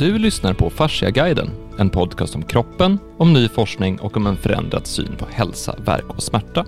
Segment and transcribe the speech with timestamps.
[0.00, 4.86] Du lyssnar på Fasciaguiden, en podcast om kroppen, om ny forskning och om en förändrad
[4.86, 6.66] syn på hälsa, verk och smärta.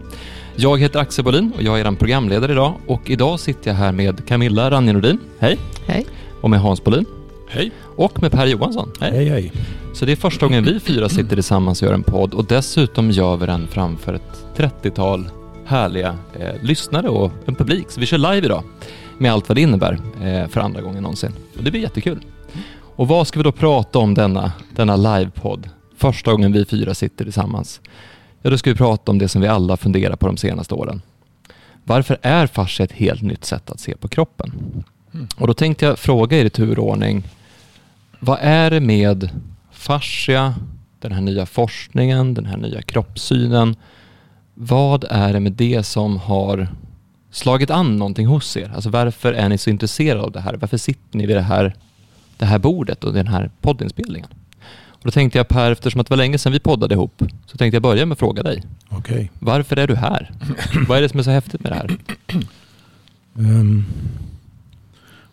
[0.57, 3.93] Jag heter Axel Bolin och jag är er programledare idag och idag sitter jag här
[3.93, 5.19] med Camilla Ranjenordin.
[5.39, 5.59] Hej!
[5.87, 6.07] Hej.
[6.41, 7.05] Och med Hans Bolin.
[7.49, 7.73] Hej.
[7.97, 8.93] Och med Per Johansson.
[9.01, 9.53] Hej, hej.
[9.95, 13.11] Så det är första gången vi fyra sitter tillsammans och gör en podd och dessutom
[13.11, 15.31] gör vi den framför ett 30-tal
[15.65, 17.91] härliga eh, lyssnare och en publik.
[17.91, 18.65] Så vi kör live idag
[19.19, 21.33] med allt vad det innebär eh, för andra gången någonsin.
[21.59, 22.25] Och det blir jättekul.
[22.97, 25.69] Och vad ska vi då prata om denna, denna livepodd?
[25.97, 27.81] Första gången vi fyra sitter tillsammans.
[28.43, 31.03] Ja, då ska vi prata om det som vi alla funderar på de senaste åren.
[31.85, 34.53] Varför är fascia ett helt nytt sätt att se på kroppen?
[35.37, 37.23] Och då tänkte jag fråga er i turordning,
[38.21, 39.31] vad är det med
[39.71, 40.55] fascia,
[41.01, 43.77] den här nya forskningen, den här nya kroppssynen,
[44.55, 46.69] vad är det med det som har
[47.31, 48.73] slagit an någonting hos er?
[48.75, 50.55] Alltså varför är ni så intresserade av det här?
[50.55, 51.75] Varför sitter ni vid det här,
[52.43, 54.29] det här bordet och den här poddinspelningen?
[54.89, 57.57] Och då tänkte jag Per, eftersom att det var länge sedan vi poddade ihop, så
[57.59, 58.63] tänkte jag börja med att fråga dig.
[58.89, 59.31] Okej.
[59.39, 60.31] Varför är du här?
[60.89, 61.97] Vad är det som är så häftigt med det här?
[63.39, 63.85] Ehm,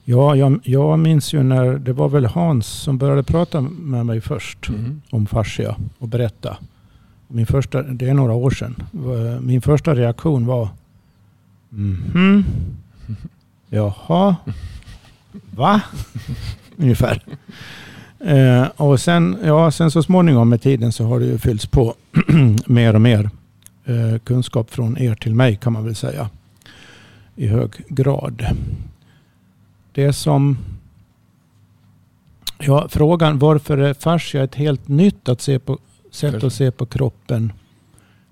[0.05, 4.21] ja, jag, jag minns ju när det var väl Hans som började prata med mig
[4.21, 4.69] först
[5.09, 6.57] om fascia och berätta.
[7.27, 8.75] Min första, det är några år sedan.
[9.41, 10.69] Min första reaktion var
[11.71, 12.45] Mhm.
[13.69, 14.35] Jaha.
[15.55, 15.81] Va?
[16.79, 17.23] Ungefär.
[18.25, 21.93] Eh, och sen, ja, sen så småningom med tiden så har det ju fyllts på
[22.65, 23.29] mer och mer
[23.85, 26.29] eh, kunskap från er till mig kan man väl säga.
[27.35, 28.45] I hög grad.
[29.91, 30.57] Det som...
[32.57, 35.77] Ja, frågan varför är fascia ett helt nytt att se på,
[36.11, 37.53] sätt att se på kroppen?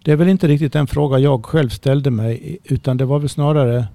[0.03, 2.57] Det är väl inte riktigt den fråga jag själv ställde mig.
[2.63, 3.87] Utan det var väl snarare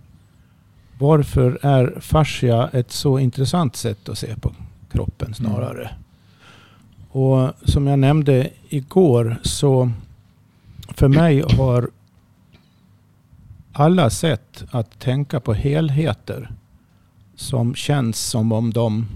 [1.02, 4.52] varför är fascia ett så intressant sätt att se på
[4.92, 5.90] kroppen snarare.
[7.10, 9.90] Och som jag nämnde igår så
[10.88, 11.90] för mig har
[13.72, 16.50] alla sätt att tänka på helheter
[17.36, 19.06] som känns som om de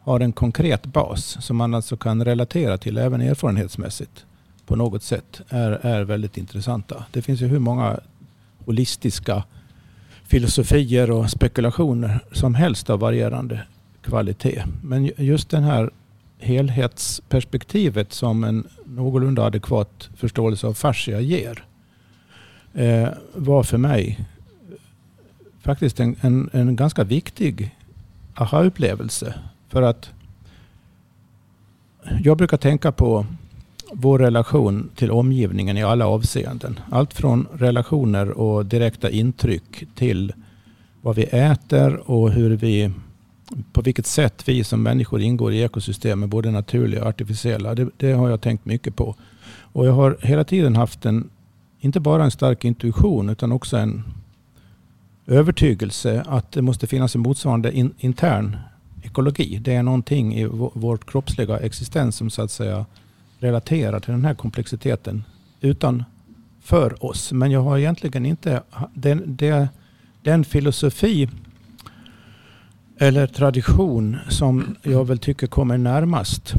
[0.00, 4.24] har en konkret bas som man alltså kan relatera till även erfarenhetsmässigt
[4.66, 7.04] på något sätt är, är väldigt intressanta.
[7.10, 8.00] Det finns ju hur många
[8.64, 9.44] holistiska
[10.28, 13.62] filosofier och spekulationer som helst av varierande
[14.02, 14.62] kvalitet.
[14.82, 15.90] Men just den här
[16.38, 21.64] helhetsperspektivet som en någorlunda adekvat förståelse av fascia ger
[22.74, 24.26] eh, var för mig
[25.60, 27.76] faktiskt en, en, en ganska viktig
[28.34, 29.34] aha-upplevelse.
[29.68, 30.10] För att
[32.22, 33.26] jag brukar tänka på
[33.92, 36.80] vår relation till omgivningen i alla avseenden.
[36.90, 40.32] Allt från relationer och direkta intryck till
[41.02, 42.90] vad vi äter och hur vi,
[43.72, 47.74] på vilket sätt vi som människor ingår i ekosystemet, både naturliga och artificiella.
[47.74, 49.14] Det, det har jag tänkt mycket på.
[49.72, 51.30] Och jag har hela tiden haft en,
[51.80, 54.04] inte bara en stark intuition utan också en
[55.26, 58.56] övertygelse att det måste finnas en motsvarande in, intern
[59.02, 59.58] ekologi.
[59.58, 60.44] Det är någonting i
[60.74, 62.86] vårt kroppsliga existens som så att säga
[63.38, 65.24] relatera till den här komplexiteten
[65.60, 67.32] utanför oss.
[67.32, 68.62] Men jag har egentligen inte
[68.94, 69.68] den, den,
[70.22, 71.28] den filosofi
[72.98, 76.54] eller tradition som jag väl tycker kommer närmast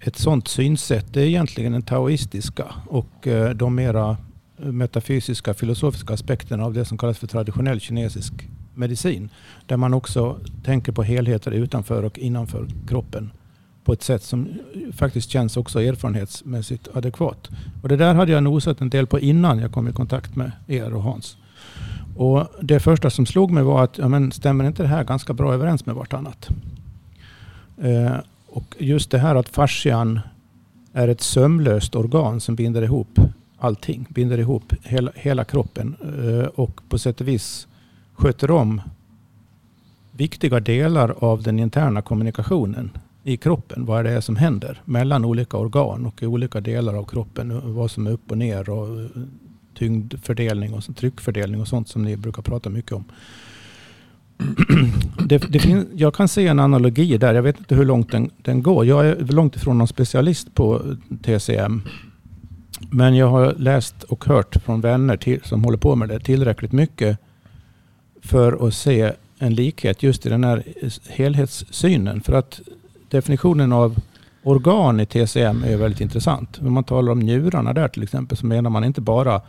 [0.00, 1.06] ett sådant synsätt.
[1.12, 4.16] Det är egentligen den taoistiska och eh, de mera
[4.58, 8.32] eh, metafysiska filosofiska aspekterna av det som kallas för traditionell kinesisk
[8.74, 9.28] medicin.
[9.66, 13.30] Där man också tänker på helheter utanför och innanför kroppen
[13.86, 14.48] på ett sätt som
[14.92, 17.50] faktiskt känns också erfarenhetsmässigt adekvat.
[17.82, 20.52] Och det där hade jag nosat en del på innan jag kom i kontakt med
[20.66, 21.36] er och Hans.
[22.16, 25.32] Och det första som slog mig var att ja, men stämmer inte det här ganska
[25.32, 26.48] bra överens med vartannat?
[27.82, 30.20] Eh, och just det här att fascian
[30.92, 33.20] är ett sömlöst organ som binder ihop
[33.58, 34.06] allting.
[34.08, 37.66] Binder ihop hela, hela kroppen eh, och på sätt och vis
[38.14, 38.80] sköter om
[40.10, 42.90] viktiga delar av den interna kommunikationen
[43.26, 43.84] i kroppen.
[43.84, 47.74] Vad det är som händer mellan olika organ och i olika delar av kroppen.
[47.74, 49.06] Vad som är upp och ner och eh,
[49.74, 53.04] tyngdfördelning och tryckfördelning och sånt som ni brukar prata mycket om.
[55.28, 57.34] Det, det finns, jag kan se en analogi där.
[57.34, 58.86] Jag vet inte hur långt den, den går.
[58.86, 60.82] Jag är långt ifrån någon specialist på
[61.22, 61.82] TCM.
[62.90, 66.72] Men jag har läst och hört från vänner till, som håller på med det tillräckligt
[66.72, 67.18] mycket
[68.22, 70.62] för att se en likhet just i den här
[71.08, 72.20] helhetssynen.
[72.20, 72.60] För att
[73.16, 73.96] definitionen av
[74.42, 76.58] organ i TCM är väldigt intressant.
[76.58, 79.40] Om man talar om njurarna där till exempel så menar man inte bara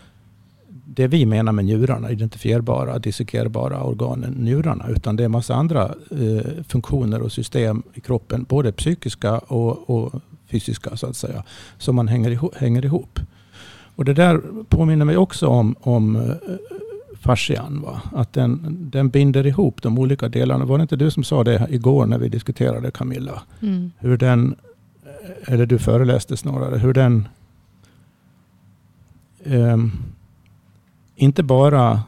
[0.68, 5.84] det vi menar med njurarna, identifierbara, dissekerbara organen, njurarna, utan det är en massa andra
[6.12, 10.22] eh, funktioner och system i kroppen, både psykiska och, och,
[10.52, 11.44] fysiska så att säga,
[11.78, 12.56] som man hänger ihop.
[12.56, 13.20] Hänger ihop.
[13.96, 16.36] Och det där påminner mig också om, om eh,
[17.20, 17.82] fascian.
[17.82, 18.02] Va?
[18.14, 20.66] Att den, den binder ihop de olika delarna.
[20.66, 23.42] Var det inte du som sa det igår när vi diskuterade Camilla?
[23.62, 23.92] Mm.
[23.98, 24.56] Hur den,
[25.46, 27.28] eller du föreläste snarare, hur den
[29.44, 29.92] um,
[31.16, 32.02] inte bara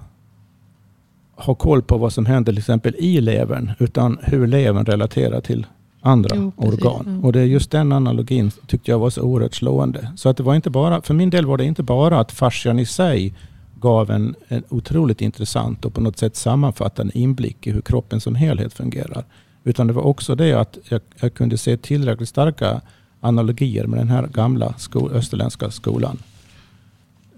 [1.36, 5.66] har koll på vad som händer till exempel i levern, utan hur levern relaterar till
[6.02, 7.06] andra jo, organ.
[7.08, 7.26] Mm.
[7.26, 10.12] Och det är just den analogin tyckte jag var så oerhört slående.
[10.16, 12.80] Så att det var inte bara, för min del var det inte bara att fascian
[12.80, 13.34] i sig
[13.80, 18.36] gav en, en otroligt intressant och på något sätt sammanfattande inblick i hur kroppen som
[18.36, 19.26] helhet fungerar.
[19.64, 22.82] Utan det var också det att jag, jag kunde se tillräckligt starka
[23.20, 26.18] analogier med den här gamla sko, österländska skolan.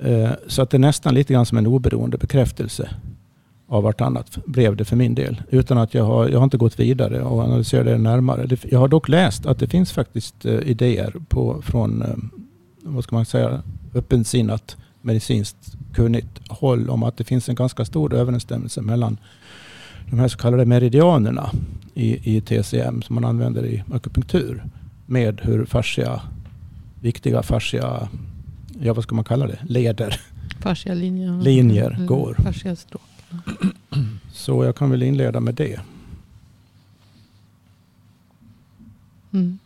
[0.02, 2.90] Eh, så att det är nästan lite grann som en oberoende bekräftelse
[3.68, 5.42] av vartannat blev det för min del.
[5.50, 8.58] Utan att jag har, jag har inte gått vidare och analyserat det närmare.
[8.64, 12.16] Jag har dock läst att det finns faktiskt eh, idéer på, från, eh,
[12.82, 13.62] vad ska man säga,
[13.94, 19.18] öppensinnat medicinskt kunnigt håll om att det finns en ganska stor överensstämmelse mellan
[20.10, 21.52] de här så kallade meridianerna
[21.94, 24.64] i, i TCM som man använder i akupunktur
[25.06, 26.22] med hur fascia,
[27.02, 28.10] viktiga fascia,
[28.82, 30.22] ja vad ska man kalla det, leder,
[30.60, 32.36] fascia linjer, linjer mm, går.
[32.44, 33.02] Fascia stråk.
[34.34, 35.80] Så jag kan väl inleda med det.
[39.34, 39.60] Mm.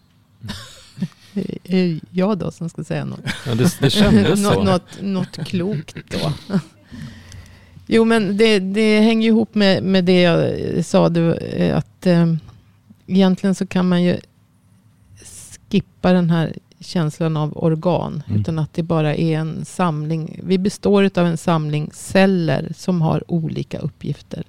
[1.64, 3.20] Är jag då som ska säga något.
[3.46, 4.64] Ja, det, det kändes så.
[4.64, 6.34] något, något klokt då.
[7.88, 11.10] Jo, men det, det hänger ihop med, med det jag sa.
[11.10, 11.32] Du,
[11.72, 12.34] att eh,
[13.08, 14.18] egentligen så kan man ju
[15.70, 18.24] skippa den här känslan av organ.
[18.28, 18.42] Mm.
[18.42, 20.40] Utan att det bara är en samling.
[20.44, 24.44] Vi består av en samling celler som har olika uppgifter.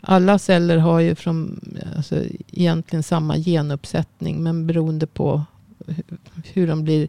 [0.00, 1.60] Alla celler har ju från,
[1.96, 2.22] alltså,
[2.52, 4.42] egentligen samma genuppsättning.
[4.42, 5.44] Men beroende på
[6.52, 7.08] hur de blir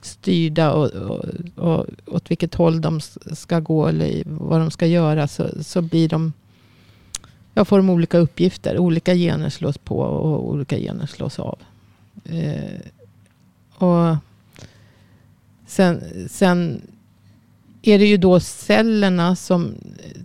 [0.00, 1.24] styrda och, och,
[1.56, 3.00] och åt vilket håll de
[3.32, 6.32] ska gå eller vad de ska göra så, så blir de
[7.54, 8.78] jag får de olika uppgifter.
[8.78, 11.58] Olika gener slås på och olika gener slås av.
[12.24, 12.80] Eh,
[13.74, 14.16] och
[15.66, 16.82] sen, sen
[17.82, 19.74] är det ju då cellerna som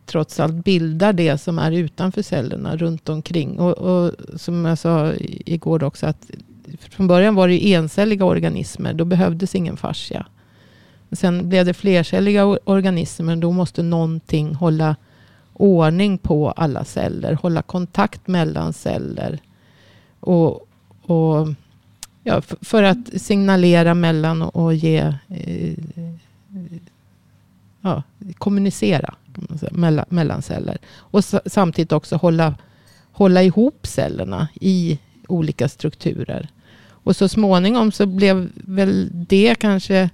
[0.05, 3.59] trots allt bildar det som är utanför cellerna runt omkring.
[3.59, 5.13] Och, och som jag sa
[5.45, 6.31] igår också att
[6.79, 8.93] från början var det encelliga organismer.
[8.93, 10.25] Då behövdes ingen fascia.
[11.11, 13.35] Sen blev det flercelliga organismer.
[13.35, 14.95] Då måste någonting hålla
[15.53, 17.33] ordning på alla celler.
[17.33, 19.39] Hålla kontakt mellan celler.
[20.19, 20.67] Och,
[21.01, 21.47] och
[22.23, 25.73] ja, för att signalera mellan och ge eh,
[27.81, 28.03] ja,
[28.37, 29.15] kommunicera
[29.59, 30.77] säga, mellan, mellan celler.
[30.95, 32.55] Och samtidigt också hålla,
[33.11, 36.49] hålla ihop cellerna i olika strukturer.
[37.07, 40.09] Och så småningom så blev väl det kanske,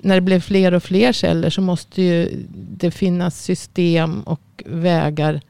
[0.00, 5.40] när det blev fler och fler celler så måste ju det finnas system och vägar,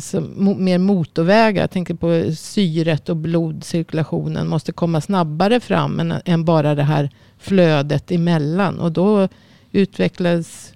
[0.00, 1.62] som, mer motorvägar.
[1.62, 7.10] Jag tänker på syret och blodcirkulationen måste komma snabbare fram än, än bara det här
[7.38, 8.80] flödet emellan.
[8.80, 9.28] Och då
[9.72, 10.72] utvecklades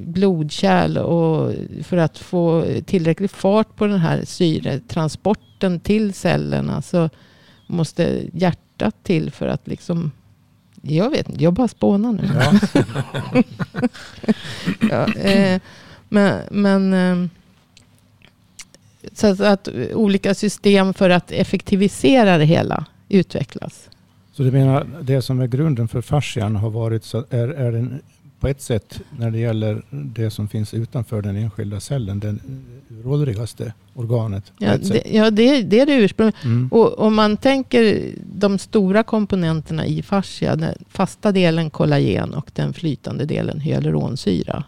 [0.00, 1.52] blodkärl och
[1.82, 7.10] för att få tillräcklig fart på den här syretransporten till cellerna så
[7.66, 10.10] måste hjärtat till för att liksom
[10.82, 12.30] jag vet inte, jag bara spånar nu.
[12.34, 12.60] Ja.
[14.90, 15.60] ja, eh,
[16.08, 17.28] men men eh,
[19.12, 23.90] så att, att, olika system för att effektivisera det hela utvecklas.
[24.32, 28.00] Så du menar det som är grunden för fascian har varit så är, är den
[28.44, 32.36] på ett sätt när det gäller det som finns utanför den enskilda cellen, det
[33.04, 34.52] rådrigaste organet.
[34.58, 36.38] Ja, det, ja det, det, är det ursprungliga.
[36.44, 36.68] Mm.
[36.72, 42.72] Och om man tänker de stora komponenterna i fascia, den fasta delen kollagen och den
[42.72, 44.64] flytande delen hyaluronsyra.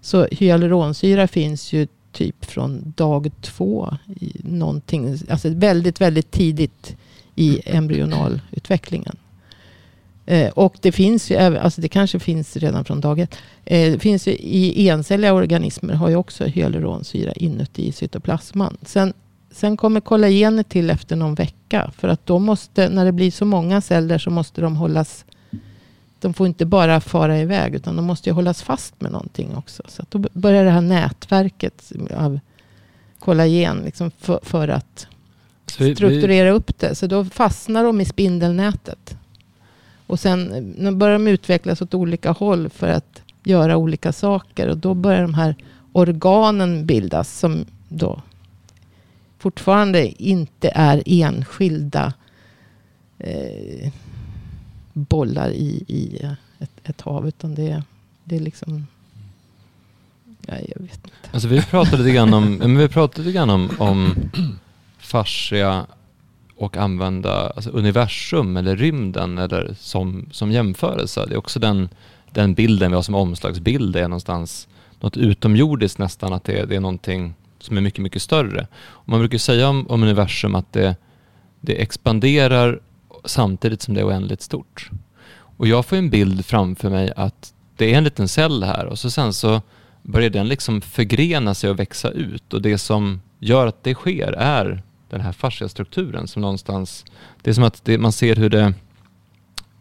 [0.00, 3.96] Så hyaluronsyra finns ju typ från dag två.
[4.20, 6.96] I någonting, alltså väldigt, väldigt tidigt
[7.34, 9.16] i embryonal-utvecklingen.
[10.30, 13.36] Eh, och det finns ju, alltså det kanske finns redan från dag ett.
[13.64, 18.76] Eh, det finns ju, I encelliga organismer har ju också hyaluronsyra inuti cytoplasman.
[18.82, 19.12] Sen,
[19.50, 21.90] sen kommer kollagenet till efter någon vecka.
[21.96, 25.24] För att då måste, när det blir så många celler så måste de hållas
[26.20, 29.82] de får inte bara fara iväg utan de måste ju hållas fast med någonting också.
[29.88, 32.40] Så då börjar det här nätverket av
[33.18, 35.06] kollagen liksom för, för att
[35.66, 36.94] strukturera upp det.
[36.94, 39.16] Så då fastnar de i spindelnätet.
[40.10, 40.52] Och sen
[40.86, 44.68] eh, börjar de utvecklas åt olika håll för att göra olika saker.
[44.68, 45.54] Och då börjar de här
[45.92, 48.22] organen bildas som då
[49.38, 52.12] fortfarande inte är enskilda
[53.18, 53.92] eh,
[54.92, 56.26] bollar i, i
[56.58, 57.28] ett, ett hav.
[57.28, 57.82] Utan det,
[58.24, 58.86] det är liksom...
[60.46, 61.10] Ja, jag vet inte.
[61.32, 64.14] Alltså vi pratade lite grann om, men vi pratade lite grann om, om
[64.98, 65.86] fascia
[66.60, 71.26] och använda alltså universum eller rymden eller som, som jämförelse.
[71.26, 71.88] Det är också den,
[72.30, 73.92] den bilden vi har som omslagsbild.
[73.92, 74.68] Det är någonstans
[75.00, 78.66] något utomjordiskt nästan, att det är, det är någonting som är mycket, mycket större.
[78.76, 80.96] Och man brukar säga om, om universum att det,
[81.60, 82.80] det expanderar
[83.24, 84.90] samtidigt som det är oändligt stort.
[85.56, 88.98] Och jag får en bild framför mig att det är en liten cell här och
[88.98, 89.62] så sen så
[90.02, 94.32] börjar den liksom förgrena sig och växa ut och det som gör att det sker
[94.32, 97.04] är den här fasciastrukturen som någonstans,
[97.42, 98.74] det är som att det, man ser hur det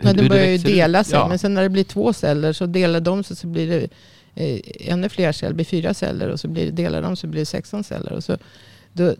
[0.01, 1.15] Ja, den hur börjar ju dela sig.
[1.15, 1.27] Ja.
[1.27, 3.87] Men sen när det blir två celler så delar de sig så blir det
[4.35, 5.49] eh, ännu fler celler.
[5.49, 8.13] Det blir fyra celler och så blir det, delar de så blir det 16 celler.
[8.13, 8.37] Och så,
[8.93, 9.13] då,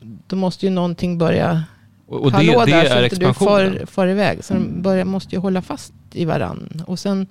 [0.00, 1.64] då måste ju någonting börja
[2.06, 4.44] Och, och det, hallå det där så inte du far, far iväg.
[4.44, 6.82] Så de börjar, måste ju hålla fast i varann.
[6.86, 7.26] Och sen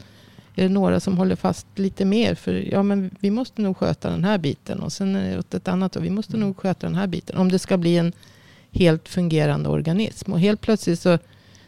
[0.55, 2.35] är det några som håller fast lite mer.
[2.35, 4.79] För ja, men vi måste nog sköta den här biten.
[4.79, 7.37] Och sen är det åt ett annat och vi måste nog sköta den här biten.
[7.37, 8.13] Om det ska bli en
[8.71, 10.33] helt fungerande organism.
[10.33, 11.17] Och helt plötsligt så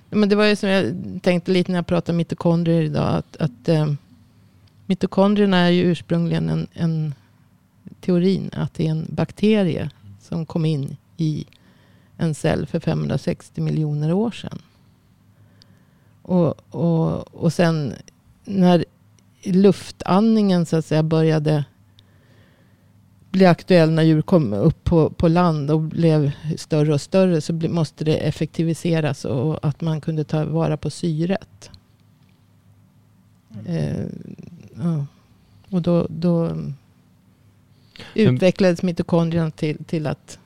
[0.10, 3.16] men det var ju som jag tänkte lite när jag pratade om mitokondrier idag.
[3.16, 3.94] Att, att eh,
[4.86, 7.14] mitokondrierna är ju ursprungligen en, en
[8.02, 9.90] teorin att det är en bakterie
[10.22, 11.46] som kom in i
[12.18, 14.62] en cell för 560 miljoner år sedan.
[16.22, 17.94] Och, och, och sen
[18.48, 18.86] när
[19.44, 21.66] luftandningen så att säga började
[23.32, 27.54] bli aktuell när djur kom upp på, på land och blev större och större så
[27.54, 31.70] bli, måste det effektiviseras och att man kunde ta vara på syret.
[33.66, 34.06] Eh,
[34.76, 35.06] ja.
[35.70, 36.58] Och då, då
[38.14, 40.40] utvecklades mitokondrierna till, till att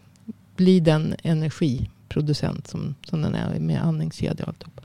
[0.56, 4.82] bli den energiproducent som, som den är med andningskedja och alltihop.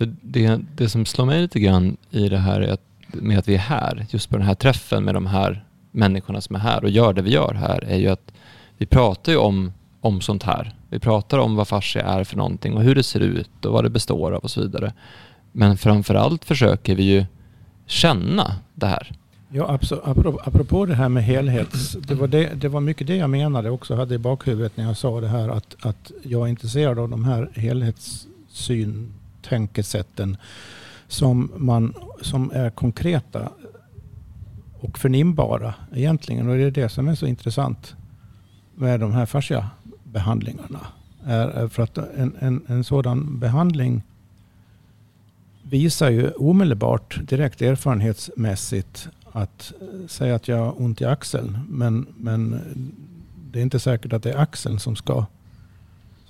[0.00, 3.48] För det, det som slår mig lite grann i det här är att, med att
[3.48, 6.84] vi är här, just på den här träffen med de här människorna som är här
[6.84, 8.32] och gör det vi gör här, är ju att
[8.78, 10.74] vi pratar ju om, om sånt här.
[10.88, 13.84] Vi pratar om vad fascia är för någonting och hur det ser ut och vad
[13.84, 14.92] det består av och så vidare.
[15.52, 17.24] Men framförallt försöker vi ju
[17.86, 19.12] känna det här.
[19.48, 21.92] Ja, apropå, apropå det här med helhets...
[21.92, 24.96] Det var, det, det var mycket det jag menade också, hade i bakhuvudet när jag
[24.96, 29.12] sa det här att, att jag är intresserad av de här helhetssyn,
[29.42, 30.36] tänkesätten
[31.08, 33.52] som, man, som är konkreta
[34.80, 36.48] och förnimbara egentligen.
[36.48, 37.96] Och det är det som är så intressant
[38.74, 40.86] med de här fasciabehandlingarna.
[41.24, 44.02] Är, är för att en, en, en sådan behandling
[45.62, 49.72] visar ju omedelbart direkt erfarenhetsmässigt att
[50.08, 51.58] säga att jag har ont i axeln.
[51.68, 52.60] Men, men
[53.52, 55.26] det är inte säkert att det är axeln som ska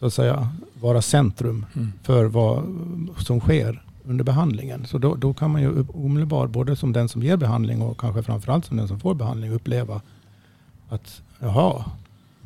[0.00, 0.48] så att säga,
[0.80, 1.92] vara centrum Mm.
[2.02, 2.64] för vad
[3.18, 4.86] som sker under behandlingen.
[4.86, 8.22] Så då, då kan man ju omedelbart, både som den som ger behandling och kanske
[8.22, 10.00] framförallt som den som får behandling, uppleva
[10.88, 11.84] att jaha,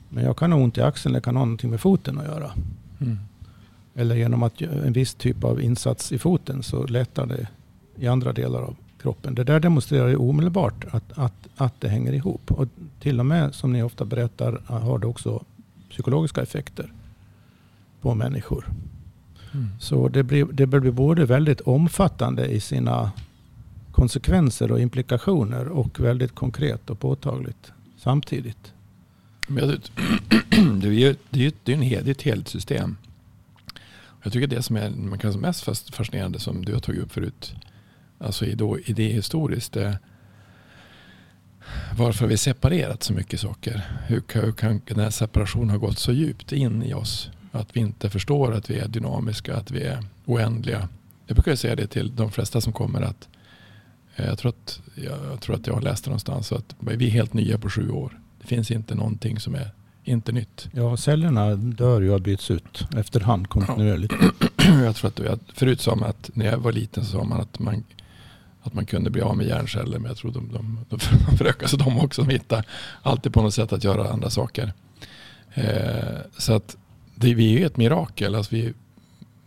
[0.08, 2.50] men jag kan ha ont i axeln, det kan ha någonting med foten att göra.
[3.00, 3.18] Mm.
[3.94, 7.48] Eller genom att en viss typ av insats i foten så lättar det
[7.96, 9.34] i andra delar av kroppen.
[9.34, 12.50] Det där demonstrerar ju omedelbart att, att, att det hänger ihop.
[12.50, 12.68] Och
[13.00, 15.44] till och med, som ni ofta berättar, har det också
[15.90, 16.92] psykologiska effekter
[18.04, 18.66] på människor.
[19.54, 19.68] Mm.
[19.80, 23.12] Så det blir, det blir både väldigt omfattande i sina
[23.92, 28.72] konsekvenser och implikationer och väldigt konkret och påtagligt samtidigt.
[29.48, 29.68] Men
[30.80, 32.96] det är ju det är det är en hel, det ett helhetssystem.
[34.22, 37.12] Jag tycker det som är man kan mest fas- fascinerande som du har tagit upp
[37.12, 37.54] förut,
[38.18, 39.98] alltså idéhistoriskt, är
[41.98, 43.82] varför har vi separerat så mycket saker?
[44.06, 47.30] Hur kan, hur kan den här separationen ha gått så djupt in i oss?
[47.54, 50.88] Att vi inte förstår att vi är dynamiska, att vi är oändliga.
[51.26, 53.28] Jag brukar säga det till de flesta som kommer att
[54.16, 57.10] eh, jag tror att jag, tror att jag har läst det någonstans att vi är
[57.10, 58.20] helt nya på sju år.
[58.40, 59.70] Det finns inte någonting som är
[60.04, 60.68] inte nytt.
[60.72, 64.14] Ja, cellerna dör ju och byts ut efterhand kontinuerligt.
[64.84, 67.40] Jag tror att jag, förut sa man att när jag var liten så sa man
[67.40, 67.84] att man,
[68.62, 69.98] att man kunde bli av med hjärnceller.
[69.98, 72.22] Men jag tror de, de, de, de förökar sig de också.
[72.22, 72.64] De hittar
[73.02, 74.72] alltid på något sätt att göra andra saker.
[75.54, 76.76] Eh, så att
[77.14, 78.34] det, vi är ju ett mirakel.
[78.34, 78.72] Alltså vi,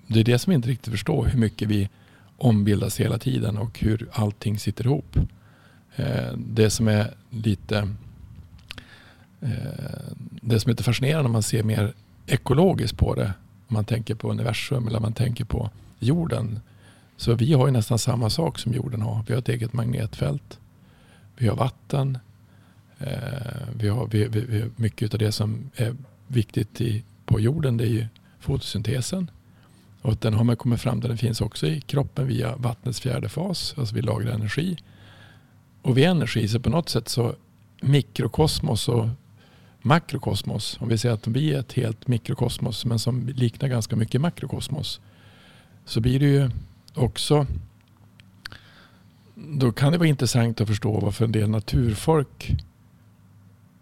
[0.08, 1.26] det är det som vi inte riktigt förstår.
[1.26, 1.90] Hur mycket vi
[2.38, 5.18] ombildas hela tiden och hur allting sitter ihop.
[5.96, 7.78] Eh, det som är lite
[9.42, 9.50] eh,
[10.42, 11.94] det som är lite fascinerande om man ser mer
[12.28, 13.34] ekologiskt på det.
[13.68, 15.70] Om man tänker på universum eller man tänker på
[16.00, 16.60] jorden.
[17.18, 19.24] Så vi har ju nästan samma sak som jorden har.
[19.28, 20.60] Vi har ett eget magnetfält.
[21.38, 22.18] Vi har vatten.
[23.00, 25.96] Eh, vi har, vi, vi, vi, mycket av det som är
[26.28, 28.05] viktigt i, på jorden det är ju
[28.39, 29.31] fotosyntesen.
[30.01, 31.10] Och den har man kommit fram till.
[31.10, 33.75] Den finns också i kroppen via vattnets fjärde fas.
[33.77, 34.77] Alltså vi lagrar energi.
[35.81, 36.48] Och vi är energi.
[36.48, 37.36] Så på något sätt så
[37.81, 39.07] mikrokosmos och
[39.81, 40.77] makrokosmos.
[40.79, 45.01] Om vi säger att vi är ett helt mikrokosmos men som liknar ganska mycket makrokosmos.
[45.86, 46.50] Så blir det ju
[46.93, 47.46] också
[49.36, 52.51] då kan det vara intressant att förstå varför en del naturfolk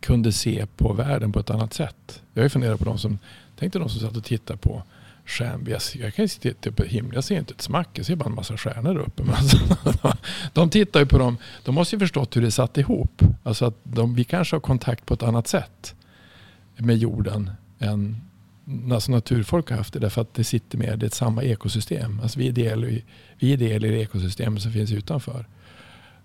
[0.06, 2.22] kunde se på världen på ett annat sätt.
[2.34, 3.20] Jag har ju funderat på de som,
[3.60, 4.84] tänk dig de som satt och tittade på
[5.26, 5.68] stjärn.
[5.94, 8.36] Jag kan ju titta på himlen, jag ser inte ett smack, jag ser bara en
[8.36, 9.24] massa stjärnor där uppe.
[9.24, 9.58] Men alltså,
[10.54, 13.22] de tittar ju på dem, de måste ju förstått hur det satt ihop.
[13.44, 15.96] Alltså att de, vi kanske har kontakt på ett annat sätt
[16.78, 18.22] med jorden än
[18.92, 20.00] alltså naturfolk har haft det.
[20.00, 22.20] Därför att det sitter med, det är samma ekosystem.
[22.24, 23.04] Alltså vi, är del, i,
[23.40, 25.46] vi är del i det ekosystem som finns utanför.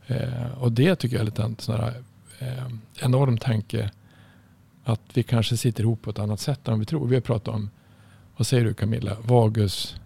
[0.06, 1.94] Eh, och det tycker jag är lite sådana här,
[3.00, 3.90] enorm tanke.
[4.84, 7.06] Att vi kanske sitter ihop på ett annat sätt än vi tror.
[7.06, 7.70] Vi har pratat om,
[8.36, 9.96] vad säger du Camilla, vagus?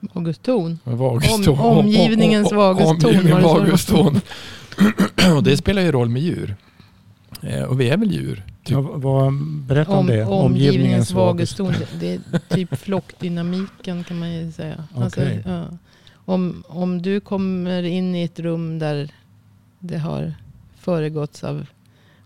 [0.00, 0.78] Vaguston.
[0.84, 1.58] Vaguston.
[1.58, 2.96] Om, omgivningens vaguston.
[2.96, 4.20] Omgivningen vaguston.
[5.36, 6.56] och det spelar ju roll med djur.
[7.42, 8.44] Eh, och vi är väl djur.
[8.64, 8.72] Typ.
[8.72, 9.32] Ja, vad,
[9.66, 10.24] berätta om, om det.
[10.24, 11.74] Omgivningens vaguston.
[12.00, 12.20] Det är
[12.54, 14.84] typ flockdynamiken kan man ju säga.
[14.94, 15.04] Okay.
[15.04, 15.64] Alltså, ja.
[16.24, 19.10] om, om du kommer in i ett rum där
[19.78, 20.34] det har
[20.84, 21.66] föregåtts av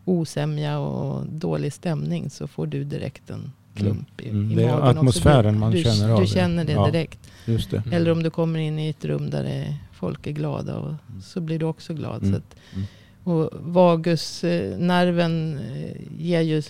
[0.05, 4.51] osämja och dålig stämning så får du direkt en klump i, mm.
[4.51, 4.85] i det magen.
[4.85, 6.21] är atmosfären du, man du, känner av.
[6.21, 7.31] Du känner det ja, direkt.
[7.45, 7.83] Just det.
[7.93, 11.23] Eller om du kommer in i ett rum där det, folk är glada och mm.
[11.23, 12.23] så blir du också glad.
[12.23, 12.33] Mm.
[12.33, 12.87] Så att, mm.
[13.25, 16.63] och vagusnerven eh, ger ju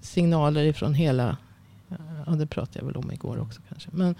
[0.00, 1.36] signaler ifrån hela,
[2.26, 3.88] ja det pratade jag väl om igår också kanske.
[3.92, 4.14] Men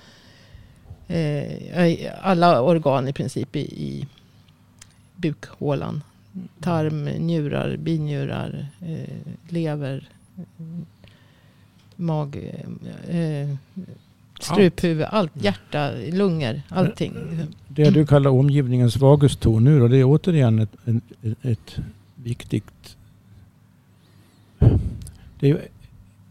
[1.09, 4.07] eh, alla organ i princip i, i
[5.17, 6.03] bukhålan
[6.61, 9.17] tarm, njurar, binjurar, eh,
[9.49, 10.09] lever,
[11.97, 12.37] mag,
[13.09, 13.49] eh,
[14.41, 17.15] struphuvud, allt, hjärta, lungor, allting.
[17.69, 21.77] Det du kallar omgivningens vaguston nu då, det är återigen ett, ett, ett
[22.15, 22.97] viktigt...
[25.41, 25.69] Det är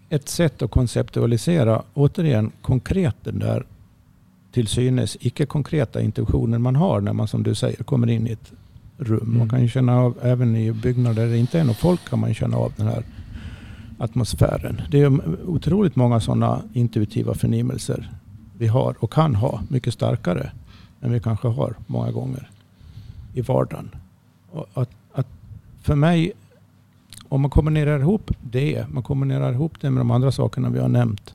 [0.10, 3.66] ett sätt att konceptualisera, återigen konkret den där
[4.52, 8.52] till synes icke-konkreta intentioner man har när man som du säger kommer in i ett
[9.00, 9.20] rum.
[9.22, 9.38] Mm.
[9.38, 12.20] Man kan ju känna av, även i byggnader där det inte är något folk kan
[12.20, 13.04] man känna av den här
[13.98, 14.82] atmosfären.
[14.92, 18.12] Det är otroligt många sådana intuitiva förnimmelser
[18.58, 20.52] vi har och kan ha mycket starkare
[21.02, 22.50] än vi kanske har många gånger
[23.34, 23.90] i vardagen.
[24.74, 25.28] Att, att
[25.82, 26.32] för mig,
[27.30, 30.90] om man kombinerar ihop det, man kombinerar ihop det med de andra sakerna vi har
[30.90, 31.34] nämnt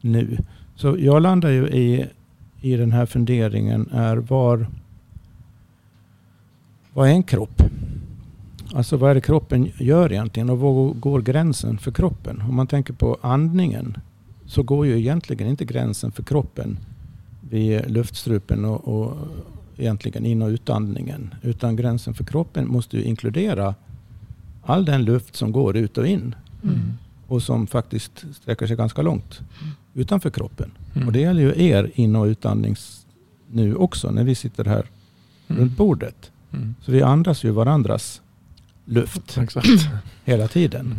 [0.00, 0.38] nu.
[0.74, 2.06] Så jag landar ju i,
[2.60, 4.66] i den här funderingen är var
[6.96, 7.62] vad är en kropp?
[8.74, 12.42] Alltså vad är det kroppen gör egentligen och var går gränsen för kroppen?
[12.48, 13.96] Om man tänker på andningen
[14.46, 16.78] så går ju egentligen inte gränsen för kroppen
[17.50, 19.16] vid luftstrupen och, och
[19.76, 21.34] egentligen in och utandningen.
[21.42, 23.74] Utan gränsen för kroppen måste ju inkludera
[24.62, 26.34] all den luft som går ut och in.
[26.62, 26.80] Mm.
[27.26, 29.40] Och som faktiskt sträcker sig ganska långt
[29.94, 30.70] utanför kroppen.
[30.94, 31.06] Mm.
[31.06, 33.06] Och det gäller ju er in och utandnings
[33.50, 34.86] nu också när vi sitter här
[35.48, 35.62] mm.
[35.62, 36.30] runt bordet.
[36.56, 36.74] Mm.
[36.82, 38.22] Så vi andas ju varandras
[38.84, 39.66] luft Exakt.
[40.24, 40.94] hela tiden.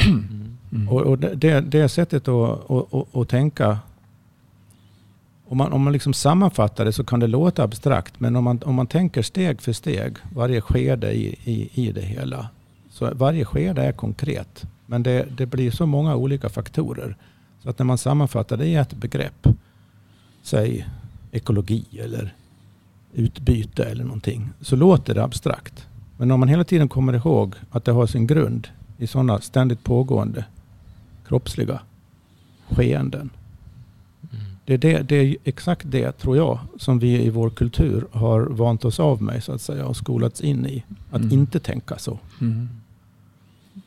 [0.00, 0.40] Mm.
[0.88, 3.78] Och, och det, det sättet att, att, att, tänka,
[5.48, 8.20] om man, om man liksom sammanfattar det så kan det låta abstrakt.
[8.20, 12.00] Men om man, om man tänker steg för steg, varje skede i, i, i det
[12.00, 12.48] hela.
[12.90, 14.64] Så varje skede är konkret.
[14.86, 17.16] Men det, det blir så många olika faktorer.
[17.62, 19.46] Så att när man sammanfattar det i ett begrepp,
[20.42, 20.86] säg
[21.32, 22.34] ekologi eller
[23.14, 25.86] utbyte eller någonting, så låter det abstrakt.
[26.16, 28.68] Men om man hela tiden kommer ihåg att det har sin grund
[28.98, 30.44] i sådana ständigt pågående
[31.26, 31.80] kroppsliga
[32.68, 33.30] skeenden.
[34.32, 34.44] Mm.
[34.64, 38.40] Det, är det, det är exakt det, tror jag, som vi i vår kultur har
[38.40, 40.84] vant oss av med så att säga och skolats in i.
[41.10, 41.32] Att mm.
[41.32, 42.18] inte tänka så.
[42.40, 42.68] Mm.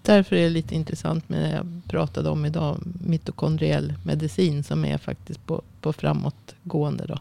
[0.01, 4.97] Därför är det lite intressant med det jag pratade om idag, mitokondriell medicin som är
[4.97, 7.05] faktiskt på, på framåtgående.
[7.05, 7.17] Då.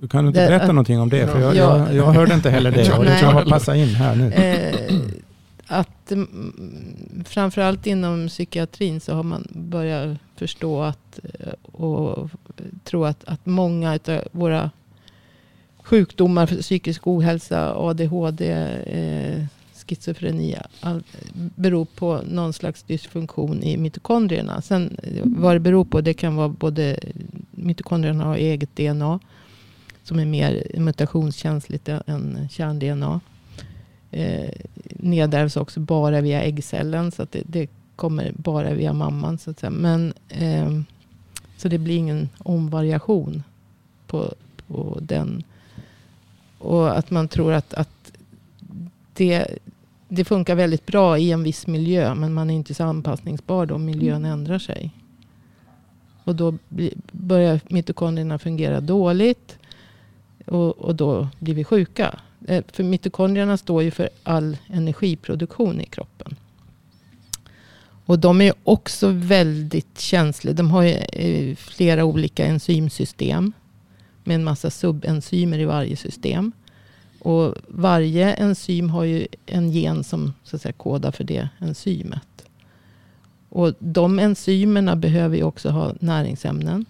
[0.00, 1.26] Du kan inte berätta det, någonting om det?
[1.26, 2.92] För jag, ja, jag, jag, hörde inte heller det.
[2.92, 4.32] Och det kan passa in här nu.
[4.32, 4.96] Eh,
[5.66, 6.12] att
[7.24, 11.20] framförallt inom psykiatrin så har man börjat förstå att
[11.72, 12.30] och
[12.84, 14.70] tro att, att många av våra
[15.82, 18.50] sjukdomar, psykisk ohälsa, ADHD,
[18.86, 19.44] eh,
[19.86, 21.02] schizofreni all,
[21.34, 24.62] beror på någon slags dysfunktion i mitokondrierna.
[24.62, 26.98] Sen vad det beror på, det kan vara både
[27.50, 29.20] mitokondrierna har eget DNA
[30.02, 33.20] som är mer mutationskänsligt än kärn-DNA.
[34.10, 34.50] Eh,
[34.86, 37.12] nedärvs också bara via äggcellen.
[37.12, 39.38] Så det, det kommer bara via mamman.
[39.38, 39.70] Så, att säga.
[39.70, 40.80] Men, eh,
[41.56, 43.42] så det blir ingen omvariation
[44.06, 44.34] på,
[44.66, 45.44] på den.
[46.58, 48.12] Och att man tror att, att
[49.12, 49.46] det,
[50.08, 52.14] det funkar väldigt bra i en viss miljö.
[52.14, 54.90] Men man är inte så anpassningsbar då miljön ändrar sig.
[56.24, 56.54] Och då
[57.12, 59.59] börjar mitokondrierna fungera dåligt.
[60.46, 62.18] Och, och då blir vi sjuka.
[62.48, 66.36] Eh, för mitokondrierna står ju för all energiproduktion i kroppen.
[68.06, 70.54] Och de är också väldigt känsliga.
[70.54, 73.52] De har eh, flera olika enzymsystem.
[74.24, 76.52] Med en massa subenzymer i varje system.
[77.18, 82.44] Och varje enzym har ju en gen som så att säga, kodar för det enzymet.
[83.48, 86.86] Och de enzymerna behöver ju också ha näringsämnen.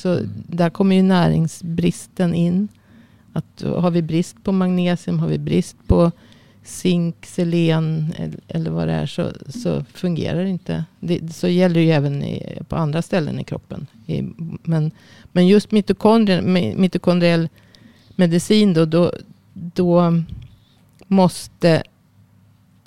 [0.00, 0.28] Så mm.
[0.46, 2.68] där kommer ju näringsbristen in.
[3.32, 6.12] Att har vi brist på magnesium, har vi brist på
[6.62, 8.14] zink, selen
[8.48, 10.84] eller vad det är så, så fungerar det inte.
[11.00, 13.86] Det, så gäller det ju även i, på andra ställen i kroppen.
[14.06, 14.22] I,
[14.62, 14.90] men,
[15.32, 17.48] men just mitokondriell
[18.16, 19.12] medicin då, då,
[19.52, 20.22] då
[21.06, 21.82] måste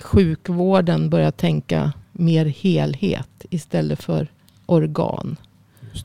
[0.02, 4.28] sjukvården börja tänka mer helhet istället för
[4.66, 5.38] organ.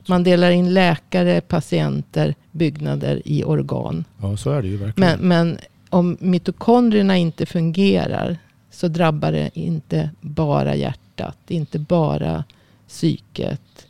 [0.07, 4.05] Man delar in läkare, patienter, byggnader i organ.
[4.21, 5.19] Ja, så är det ju verkligen.
[5.19, 5.57] Men, men
[5.89, 8.37] om mitokondrierna inte fungerar
[8.71, 12.43] så drabbar det inte bara hjärtat, inte bara
[12.87, 13.87] psyket.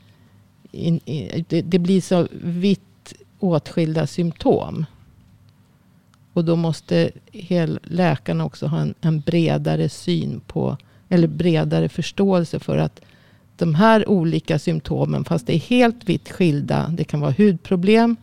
[0.71, 4.85] In, in, det, det, blir så vitt åtskilda symptom.
[6.33, 10.77] Och då måste hel, läkarna också ha en, en bredare syn på,
[11.09, 13.01] eller bredare förståelse för att
[13.59, 16.93] de här olika symptomen, fast det är helt vitt skilda.
[16.97, 18.15] Det kan vara hudproblem,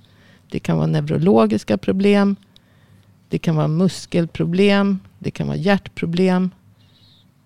[0.51, 2.37] det kan vara neurologiska problem,
[3.29, 6.51] det kan vara muskelproblem, det kan vara hjärtproblem.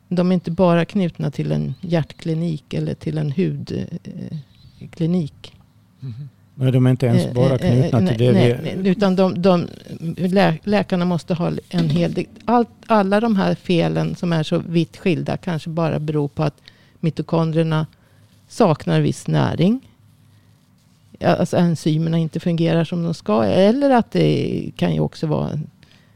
[0.09, 3.97] De är inte bara knutna till en hjärtklinik eller till en hudklinik.
[6.03, 6.29] Mm.
[6.55, 8.33] Nej, de är inte ens bara eh, eh, knutna till det.
[8.33, 8.91] Nej, vi...
[8.91, 9.69] utan de, de,
[10.17, 12.27] lä, läkarna måste ha en hel...
[12.45, 16.63] Allt, alla de här felen som är så vitt skilda kanske bara beror på att
[17.01, 17.87] mitokondrierna
[18.49, 19.81] saknar viss näring.
[21.21, 23.45] Alltså enzymerna inte fungerar som de ska.
[23.45, 25.71] Eller att det kan ju också vara en,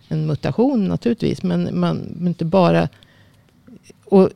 [0.08, 1.42] en mutation naturligtvis.
[1.42, 2.88] Men man inte bara
[4.04, 4.30] och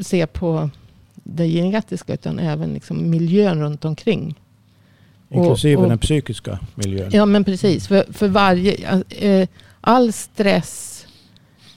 [0.00, 0.70] se på
[1.14, 4.34] det genetiska utan även liksom miljön runt omkring.
[5.28, 7.10] Inklusive och, och, den psykiska miljön.
[7.12, 7.88] Ja men precis.
[7.88, 9.48] För, för varje, eh,
[9.80, 11.06] all stress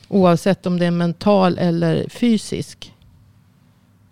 [0.08, 2.93] oavsett om det är mental eller fysisk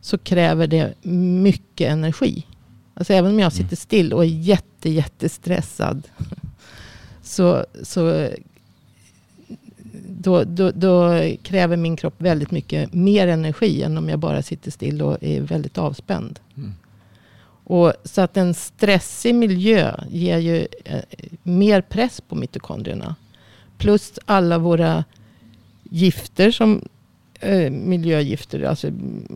[0.02, 0.94] så kräver det
[1.42, 2.46] mycket energi.
[2.94, 3.76] Alltså även om jag sitter mm.
[3.76, 6.08] still och är jätte, jättestressad.
[7.24, 8.30] Så, så
[10.08, 14.72] då, då, då, kräver min kropp väldigt mycket mer energi än om jag bara sitter
[14.72, 16.40] still och är väldigt avspänd.
[16.58, 16.74] Mm.
[17.64, 21.02] Och, så att en stressig miljö ger ju eh,
[21.44, 23.16] mer press på mitokondrierna.
[23.78, 25.04] Plus alla våra
[25.84, 26.82] gifter som
[27.44, 28.64] Eh, miljögifter.
[28.64, 29.28] Alltså, mm,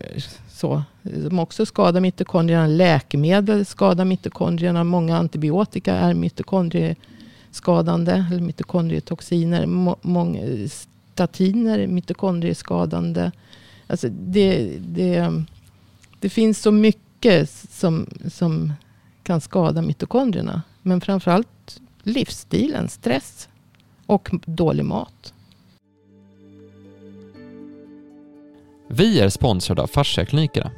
[0.48, 0.82] så,
[1.28, 2.66] som också skadar mitokondrierna.
[2.66, 4.84] Läkemedel skadar mitokondrierna.
[4.84, 8.26] Många antibiotika är mitokondrieskadande.
[8.30, 9.66] Eller mitokondrietoxiner.
[10.06, 10.68] många eh,
[11.14, 13.32] statiner är mitokondrieskadande.
[13.86, 15.42] Alltså det, det,
[16.20, 18.72] det finns så mycket som, som
[19.22, 20.62] kan skada mitokondrierna.
[20.82, 23.48] Men framförallt livsstilen, stress
[24.06, 25.32] och dålig mat.
[28.88, 30.70] Vi är sponsrade av Fasciaklinikerna.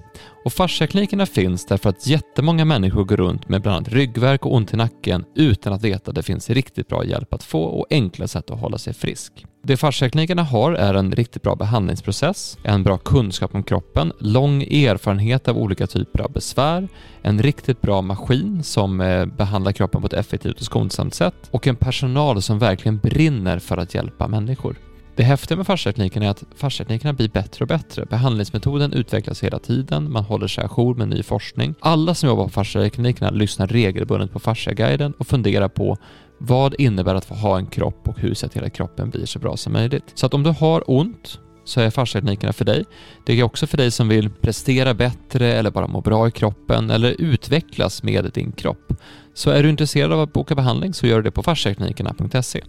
[0.44, 4.75] Och Fasciaklinikerna finns därför att jättemånga människor går runt med bland annat ryggvärk och ont
[4.75, 8.29] i nacken utan att veta att det finns riktigt bra hjälp att få och enkla
[8.29, 9.47] sätt att hålla sig frisk.
[9.62, 15.49] Det Fasciaklinikerna har är en riktigt bra behandlingsprocess, en bra kunskap om kroppen, lång erfarenhet
[15.49, 16.88] av olika typer av besvär,
[17.23, 21.66] en riktigt bra maskin som eh, behandlar kroppen på ett effektivt och skonsamt sätt och
[21.66, 24.88] en personal som verkligen brinner för att hjälpa människor.
[25.18, 28.04] Det häftiga med fasciatekniken är att fasciateknikerna blir bättre och bättre.
[28.04, 31.74] Behandlingsmetoden utvecklas hela tiden, man håller sig ajour med ny forskning.
[31.81, 35.96] Alla som jobbar på fasciateknikerna lyssnar regelbundet på Fasciaguiden och funderar på
[36.38, 39.38] vad innebär att få ha en kropp och hur ser till att kroppen blir så
[39.38, 40.04] bra som möjligt.
[40.14, 42.85] Så att om du har ont så är fasciateknikerna för dig.
[43.26, 46.90] Det är också för dig som vill prestera bättre eller bara må bra i kroppen
[46.90, 48.92] eller utvecklas med din kropp.
[49.35, 52.62] Så är du intresserad av att boka behandling så gör du det på fasciateknikerna.se.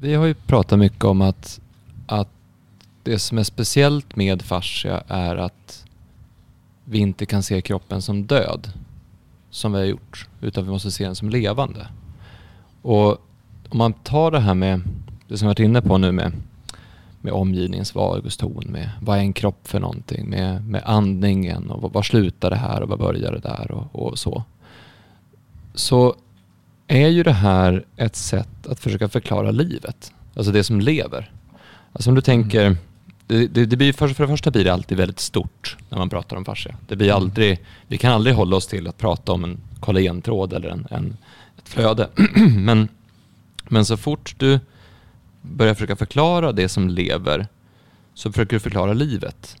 [0.00, 1.60] Vi har ju pratat mycket om att,
[2.06, 2.28] att
[3.02, 5.84] det som är speciellt med fascia är att
[6.84, 8.72] vi inte kan se kroppen som död.
[9.50, 11.88] som vi har gjort, utan vi måste se den som levande.
[12.82, 13.10] Och
[13.68, 14.80] om man tar det här med,
[15.28, 16.32] det som vi varit inne på nu med,
[17.20, 22.02] med omgivningens vaguston, med vad är en kropp för någonting, med, med andningen och var
[22.02, 24.44] slutar det här och var börjar det där och, och så.
[25.74, 26.14] Så
[26.88, 31.32] är ju det här ett sätt att försöka förklara livet, alltså det som lever.
[31.92, 32.78] Alltså om du tänker, mm.
[33.26, 36.08] det, det, det, blir, för, för det första blir det alltid väldigt stort när man
[36.08, 36.76] pratar om fascia.
[36.88, 37.22] Det blir mm.
[37.22, 41.16] aldrig, vi kan aldrig hålla oss till att prata om en kollagentråd eller en, en,
[41.58, 42.08] ett flöde.
[42.56, 42.88] men,
[43.68, 44.60] men så fort du
[45.42, 47.46] börjar försöka förklara det som lever
[48.14, 49.56] så försöker du förklara livet.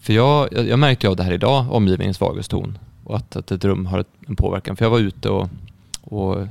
[0.00, 3.64] För jag, jag, jag märkte av det här idag, omgivningens vaguston och att, att ett
[3.64, 4.76] rum har ett, en påverkan.
[4.76, 5.48] För jag var ute och,
[6.04, 6.46] och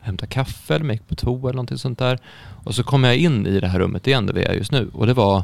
[0.00, 2.18] hämtade kaffe eller gick på toa eller någonting sånt där.
[2.64, 4.90] Och så kom jag in i det här rummet igen där vi är just nu
[4.92, 5.42] och det var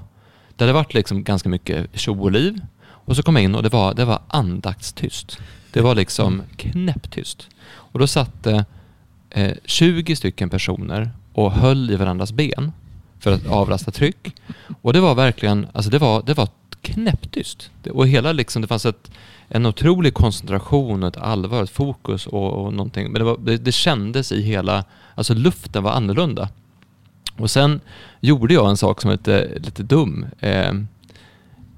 [0.57, 2.61] det hade varit liksom ganska mycket tjo och liv.
[2.83, 5.39] Och så kom jag in och det var, det var andaktstyst.
[5.73, 7.49] Det var liksom knäpptyst.
[7.67, 8.65] Och då satt det
[9.31, 12.73] eh, 20 stycken personer och höll i varandras ben
[13.19, 14.35] för att avrasta tryck.
[14.83, 16.49] Och det var verkligen, alltså det var, det var
[16.81, 17.71] knäpptyst.
[17.91, 19.11] Och hela liksom, det fanns ett,
[19.53, 23.13] en otrolig koncentration, ett allvar, ett fokus och, och någonting.
[23.13, 24.85] Men det, var, det, det kändes i hela,
[25.15, 26.49] alltså luften var annorlunda.
[27.37, 27.81] Och sen
[28.21, 30.27] gjorde jag en sak som var lite, lite dum.
[30.39, 30.73] Eh,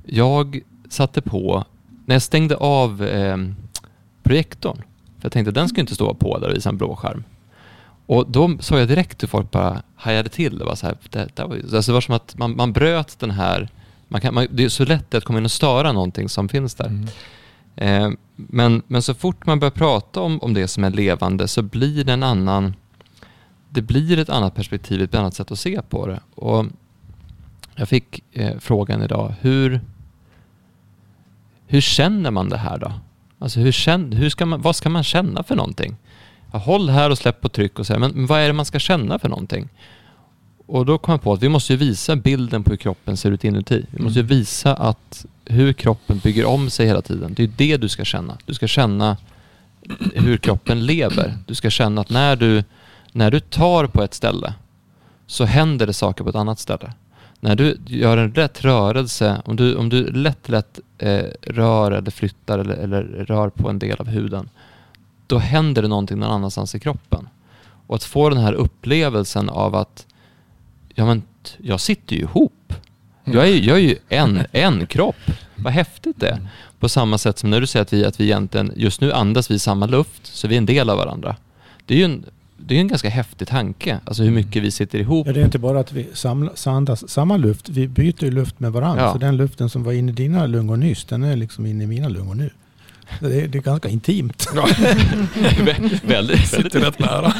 [0.06, 1.64] jag satte på,
[2.06, 3.36] när jag stängde av eh,
[4.22, 4.76] projektorn,
[5.18, 7.24] för jag tänkte att den skulle inte stå på där och visa en blå skärm.
[8.06, 10.58] Och då såg jag direkt hur folk bara hajade till.
[10.58, 13.18] Det var, så här, det, det var, alltså det var som att man, man bröt
[13.18, 13.68] den här...
[14.08, 16.74] Man kan, man, det är så lätt att komma in och störa någonting som finns
[16.74, 16.86] där.
[16.86, 17.08] Mm.
[17.76, 21.62] Eh, men, men så fort man börjar prata om, om det som är levande så
[21.62, 22.74] blir det en annan...
[23.68, 26.20] Det blir ett annat perspektiv, ett annat sätt att se på det.
[26.34, 26.66] Och
[27.74, 29.80] jag fick eh, frågan idag, hur,
[31.66, 32.92] hur känner man det här då?
[33.38, 35.96] Alltså hur känn, hur ska man, vad ska man känna för någonting?
[36.58, 38.78] håll här och släpp på tryck och så men, men vad är det man ska
[38.78, 39.68] känna för någonting?
[40.72, 43.44] Och då kom jag på att vi måste visa bilden på hur kroppen ser ut
[43.44, 43.86] inuti.
[43.90, 44.28] Vi måste mm.
[44.28, 47.34] visa att hur kroppen bygger om sig hela tiden.
[47.34, 48.38] Det är det du ska känna.
[48.46, 49.16] Du ska känna
[50.14, 51.38] hur kroppen lever.
[51.46, 52.64] Du ska känna att när du,
[53.12, 54.54] när du tar på ett ställe
[55.26, 56.92] så händer det saker på ett annat ställe.
[57.40, 62.10] När du gör en rätt rörelse, om du, om du lätt, lätt eh, rör eller
[62.10, 64.48] flyttar eller, eller rör på en del av huden
[65.26, 67.28] då händer det någonting någon annanstans i kroppen.
[67.86, 70.06] Och att få den här upplevelsen av att
[70.94, 71.22] ja, men,
[71.58, 72.74] jag sitter ju ihop.
[73.24, 75.30] Jag är, jag är ju en, en kropp.
[75.56, 76.48] Vad häftigt det är.
[76.78, 79.50] På samma sätt som när du säger att vi, att vi egentligen, just nu andas
[79.50, 81.36] vi samma luft, så vi är en del av varandra.
[81.86, 82.24] Det är ju en,
[82.56, 85.26] det är en ganska häftig tanke, alltså hur mycket vi sitter ihop.
[85.26, 88.60] Ja, det är inte bara att vi samlas, andas samma luft, vi byter ju luft
[88.60, 89.02] med varandra.
[89.02, 89.12] Ja.
[89.12, 91.86] Så den luften som var inne i dina lungor nyss, den är liksom inne i
[91.86, 92.50] mina lungor nu.
[93.20, 94.48] Det är, det är ganska intimt.
[94.54, 94.68] Ja.
[95.64, 96.74] väldigt, väldigt.
[96.74, 97.32] Rätt nära.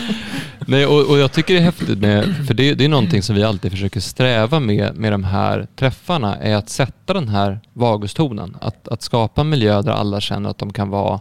[0.67, 3.37] Nej, och, och, jag tycker det är häftigt med, för det, det är någonting som
[3.37, 8.57] vi alltid försöker sträva med, med de här träffarna, är att sätta den här vagustonen.
[8.61, 11.21] Att, att skapa en miljö där alla känner att de kan vara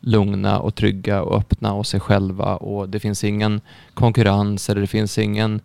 [0.00, 3.60] lugna och trygga och öppna och sig själva och det finns ingen
[3.94, 5.60] konkurrens eller det finns ingen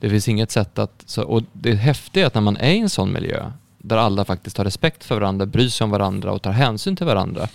[0.00, 1.02] det finns inget sätt att...
[1.06, 3.50] Så, och det häftiga är att när man är i en sån miljö
[3.86, 7.06] där alla faktiskt har respekt för varandra, bryr sig om varandra och tar hänsyn till
[7.06, 7.48] varandra,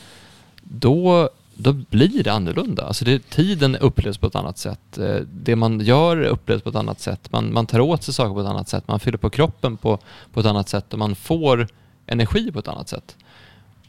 [0.64, 2.84] då, då blir det annorlunda.
[2.84, 4.98] Alltså det, tiden upplevs på ett annat sätt.
[4.98, 7.32] Eh, det man gör upplevs på ett annat sätt.
[7.32, 8.88] Man, man tar åt sig saker på ett annat sätt.
[8.88, 10.00] Man fyller på kroppen på,
[10.34, 11.68] på ett annat sätt och man får
[12.08, 13.16] energi på ett annat sätt.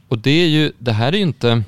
[0.09, 1.63] Och det är ju, det här är ju inte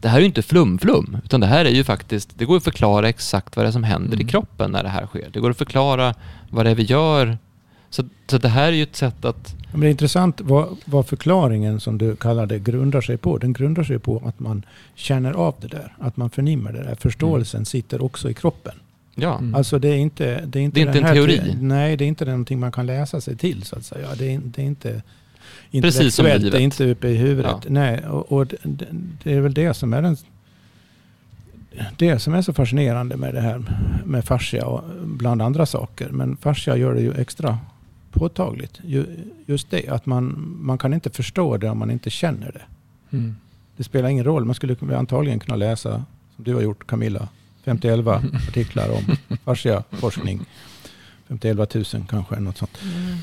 [0.00, 3.08] det här är inte flum-flum, utan det här är ju faktiskt, det går att förklara
[3.08, 4.26] exakt vad det är som händer mm.
[4.26, 5.30] i kroppen när det här sker.
[5.32, 6.14] Det går att förklara
[6.50, 7.38] vad det är vi gör
[7.90, 9.54] så, så det här är ju ett sätt att...
[9.72, 13.38] Men det är intressant vad, vad förklaringen som du kallar det grundar sig på.
[13.38, 14.62] Den grundar sig på att man
[14.94, 15.96] känner av det där.
[15.98, 16.94] Att man förnimmer det där.
[16.94, 17.64] Förståelsen mm.
[17.64, 18.74] sitter också i kroppen.
[19.14, 19.38] Ja.
[19.38, 19.54] Mm.
[19.54, 20.44] Alltså det är inte...
[20.46, 21.38] Det är inte, det är inte en teori.
[21.38, 24.08] Te nej, det är inte någonting man kan läsa sig till så att säga.
[24.18, 25.02] Det är, det är inte
[25.70, 26.52] Precis som livet.
[26.52, 27.56] Det är inte uppe i huvudet.
[27.64, 27.70] Ja.
[27.70, 28.86] Nej, och, och det,
[29.22, 30.16] det, är väl det som är den
[31.96, 33.62] det som är så fascinerande med det här
[34.04, 36.08] med fascia och bland andra saker.
[36.10, 37.58] Men fascia gör det ju extra
[38.10, 38.80] påtagligt.
[39.46, 42.62] Just det, att man, man kan inte förstå det om man inte känner det.
[43.16, 43.36] Mm.
[43.76, 44.44] Det spelar ingen roll.
[44.44, 46.04] Man skulle antagligen kunna läsa,
[46.36, 47.28] som du har gjort Camilla,
[47.64, 47.88] 50
[48.48, 50.46] artiklar om fasciaforskning.
[51.28, 52.78] 50 000 kanske, något sånt.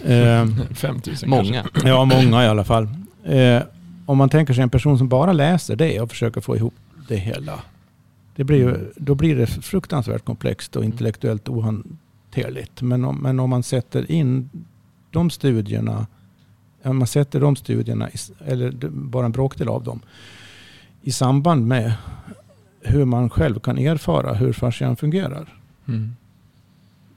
[0.05, 0.59] Mm.
[0.59, 1.63] Eh, 5 000 Många.
[1.63, 1.89] Kanske.
[1.89, 2.87] Ja, många i alla fall.
[3.23, 3.61] Eh,
[4.05, 6.73] om man tänker sig en person som bara läser det och försöker få ihop
[7.07, 7.59] det hela.
[8.35, 12.81] Det blir ju, då blir det fruktansvärt komplext och intellektuellt ohanterligt.
[12.81, 14.49] Men om, men om man sätter in
[15.15, 16.07] de studierna,
[16.83, 18.09] man sätter de studierna,
[18.45, 19.99] eller bara en bråkdel av dem,
[21.01, 21.93] i samband med
[22.81, 25.53] hur man själv kan erfara hur fascian fungerar.
[25.87, 26.15] Mm.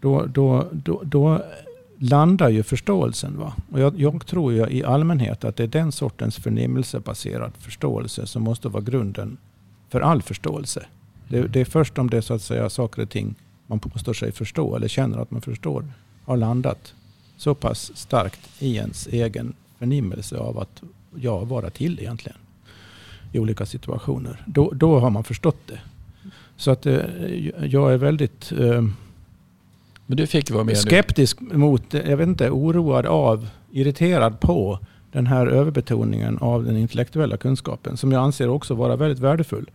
[0.00, 1.42] Då, då, då, då
[1.98, 3.38] landar ju förståelsen.
[3.38, 3.52] Va?
[3.72, 8.42] Och jag, jag tror ju i allmänhet att det är den sortens förnimmelsebaserad förståelse som
[8.42, 9.36] måste vara grunden
[9.88, 10.86] för all förståelse.
[11.28, 13.34] Det, det är först om det så att säga saker och ting
[13.66, 15.84] man påstår sig förstå eller känner att man förstår
[16.24, 16.94] har landat
[17.38, 20.82] så pass starkt i ens egen förnimmelse av att
[21.14, 22.38] ja, vara till egentligen
[23.32, 24.42] i olika situationer.
[24.46, 25.80] Då, då har man förstått det.
[26.56, 27.00] Så att eh,
[27.64, 28.82] jag är väldigt eh,
[30.06, 30.80] Men du fick vara med nu.
[30.80, 34.78] skeptisk mot, jag vet inte, oroad av, irriterad på
[35.12, 39.70] den här överbetoningen av den intellektuella kunskapen som jag anser också vara väldigt värdefull.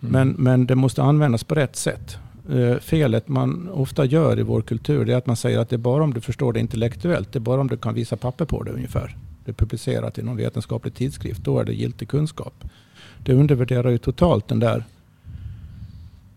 [0.00, 0.12] Mm.
[0.12, 2.18] Men, men det måste användas på rätt sätt.
[2.52, 5.76] Eh, felet man ofta gör i vår kultur det är att man säger att det
[5.76, 8.44] är bara om du förstår det intellektuellt, det är bara om du kan visa papper
[8.44, 9.16] på det ungefär.
[9.44, 12.54] Det är publicerat i någon vetenskaplig tidskrift, då är det giltig kunskap.
[13.18, 14.84] Det undervärderar ju totalt den där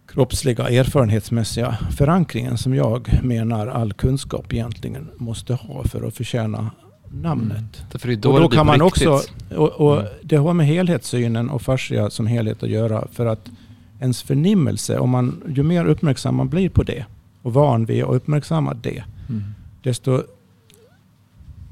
[0.08, 6.72] kroppsliga erfarenhetsmässiga förankringen som jag menar all kunskap egentligen måste ha för att förtjäna
[7.12, 7.84] namnet.
[7.93, 9.08] Är då, Och då kan man riktigt.
[9.08, 10.12] också, och, och Mm.
[10.22, 13.08] det har med helhetssynen och fascia som helhet att göra.
[13.12, 13.50] För att
[13.99, 17.05] ens förnimmelse, om man, ju mer uppmärksam man blir på det
[17.41, 19.43] och van vid att uppmärksamma det, Mm.
[19.83, 20.23] desto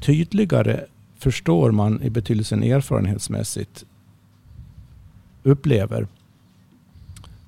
[0.02, 0.86] tydligare
[1.20, 3.86] förstår man i betydelsen erfarenhetsmässigt
[5.44, 6.08] upplever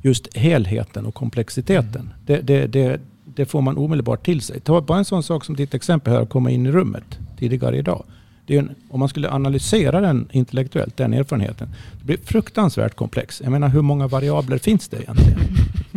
[0.02, 2.14] just helheten och komplexiteten.
[2.26, 4.60] Det, det, det, det får man omedelbart till sig.
[4.60, 7.78] Ta bara en sån sak som ditt exempel här att komma in i rummet tidigare
[7.78, 8.04] idag.
[8.50, 13.42] Det är en, om man skulle analysera den intellektuellt, den erfarenheten, det blir fruktansvärt komplex.
[13.44, 15.40] Jag menar hur många variabler finns det egentligen?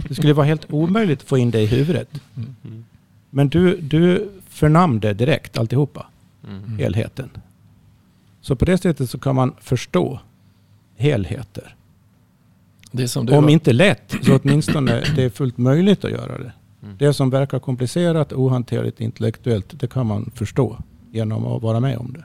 [0.08, 2.08] Det skulle vara helt omöjligt att få in det i huvudet.
[3.30, 6.06] Men du, du förnamnde direkt alltihopa,
[6.48, 6.78] Mm.
[6.78, 7.30] helheten.
[8.40, 10.20] Så på det sättet så kan man förstå
[10.96, 11.74] helheter.
[12.92, 16.38] Det som du Om var- inte lätt, så åtminstone det är fullt möjligt att göra
[16.38, 16.52] det.
[16.82, 16.96] Mm.
[16.98, 20.76] Det som verkar komplicerat, ohanterligt, intellektuellt, det kan man förstå
[21.12, 22.24] genom att vara med om det.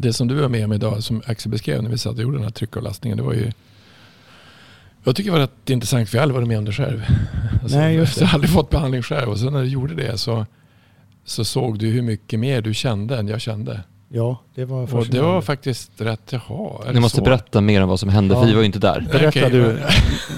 [0.00, 2.36] Det som du var med om idag, som Axel beskrev när vi satt och gjorde
[2.36, 3.52] den här tryckavlastningen, det var ju
[5.04, 7.06] jag tycker det var rätt intressant för jag har aldrig varit med om det själv.
[7.62, 8.20] Alltså, Nej, just det.
[8.20, 10.46] Jag har aldrig fått behandling själv och sen när du gjorde det så,
[11.24, 13.80] så såg du hur mycket mer du kände än jag kände.
[14.12, 16.92] Ja, det var Och det var faktiskt rätt, jaha.
[16.92, 17.24] Ni måste så?
[17.24, 18.40] berätta mer om vad som hände, Ja.
[18.40, 19.08] för vi var ju inte där.
[19.12, 19.78] Berätta du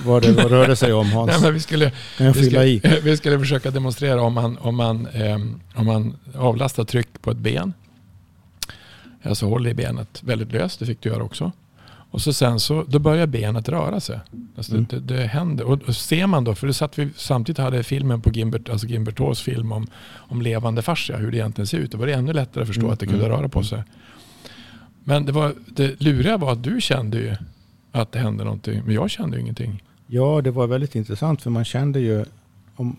[0.05, 1.31] vad det vad rörde sig om Hans.
[1.33, 5.61] Nej, men vi skulle, vi, skulle, vi skulle försöka demonstrera om man, om man, ehm,
[5.75, 7.73] om man avlastar tryck på ett ben.
[9.23, 11.53] Alltså håller i benet väldigt löst, det fick du göra också.
[12.11, 14.21] Och så sen så, då börjar benet röra sig.
[14.57, 14.87] Alltså Mm.
[14.91, 15.65] det, det händer.
[15.65, 18.87] Och, och ser man då, för det satt vi samtidigt hade filmen på Gimbert, alltså
[18.87, 21.91] Gimbert Taws film om, om levande fascia, hur det egentligen ser ut.
[21.91, 23.37] Då var det ännu lättare att förstå Mm, att det kunde mm.
[23.37, 23.83] röra på sig.
[25.05, 27.37] Men det, var, det luriga var att du kände ju
[27.93, 29.83] att det hände någonting, men jag kände ju ingenting.
[30.07, 32.25] Ja, det var väldigt intressant för man kände ju
[32.77, 32.97] om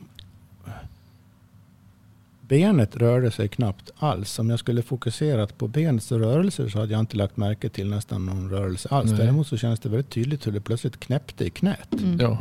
[2.54, 4.40] benet rörde sig knappt alls.
[4.40, 8.26] Om jag skulle fokuserat på benets rörelser så hade jag inte lagt märke till nästan
[8.26, 9.10] någon rörelse alls.
[9.12, 9.20] Nej.
[9.20, 11.94] Däremot så kändes det väldigt tydligt hur det plötsligt knäppte i knät.
[11.94, 12.18] Mm.
[12.20, 12.38] Ja.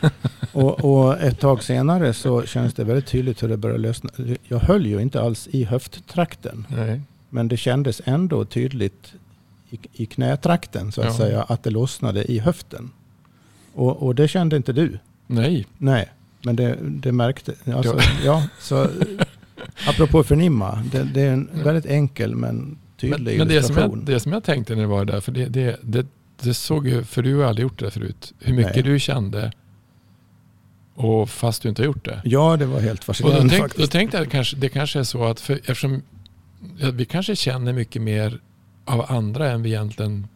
[0.52, 4.10] Och, och ett tag senare så kändes det väldigt tydligt hur det började lösna.
[4.48, 6.66] Jag höll ju inte alls i höfttrakten.
[6.68, 7.00] Nej.
[7.30, 9.12] Men det kändes ändå tydligt
[9.70, 11.14] i, i knätrakten så att Ja.
[11.16, 12.90] säga att det lossnade i höften.
[13.74, 14.98] Och, och det kände inte du.
[15.26, 15.66] Nej.
[15.78, 16.08] Nej,
[16.44, 17.54] men det, det märkte...
[17.74, 18.88] Alltså, ja, så,
[19.88, 23.98] apropå förnimma, det, det är en väldigt enkel men Men, tydlig men det, som illustration.
[23.98, 26.06] jag, det som jag tänkte när det var där, för det, det, det,
[26.42, 28.82] det såg ju, för du har aldrig gjort det förut, hur mycket Nej.
[28.84, 29.52] du kände
[30.94, 32.20] och fast du inte har gjort det.
[32.24, 33.92] Ja, det var helt Och då, fascinerande tänk, då faktiskt.
[33.92, 36.02] tänkte jag kanske, det kanske är så att för, eftersom
[36.92, 38.40] vi kanske känner mycket mer
[38.84, 40.26] av andra än vi egentligen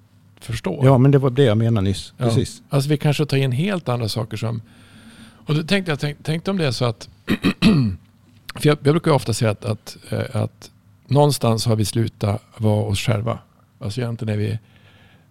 [0.41, 0.85] förstår.
[0.85, 2.13] Ja, men det var det jag menade nyss.
[2.17, 2.25] Ja.
[2.25, 2.63] Precis.
[2.69, 4.63] Alltså vi kanske tar in helt andra saker som...
[5.47, 7.09] Och då tänkte jag, tänk, tänkte om det är så att...
[8.61, 10.71] för jag, jag brukar ofta säga att, att, eh, att
[11.07, 13.39] någonstans har vi slutat vara oss själva.
[13.79, 14.59] Alltså egentligen är vi...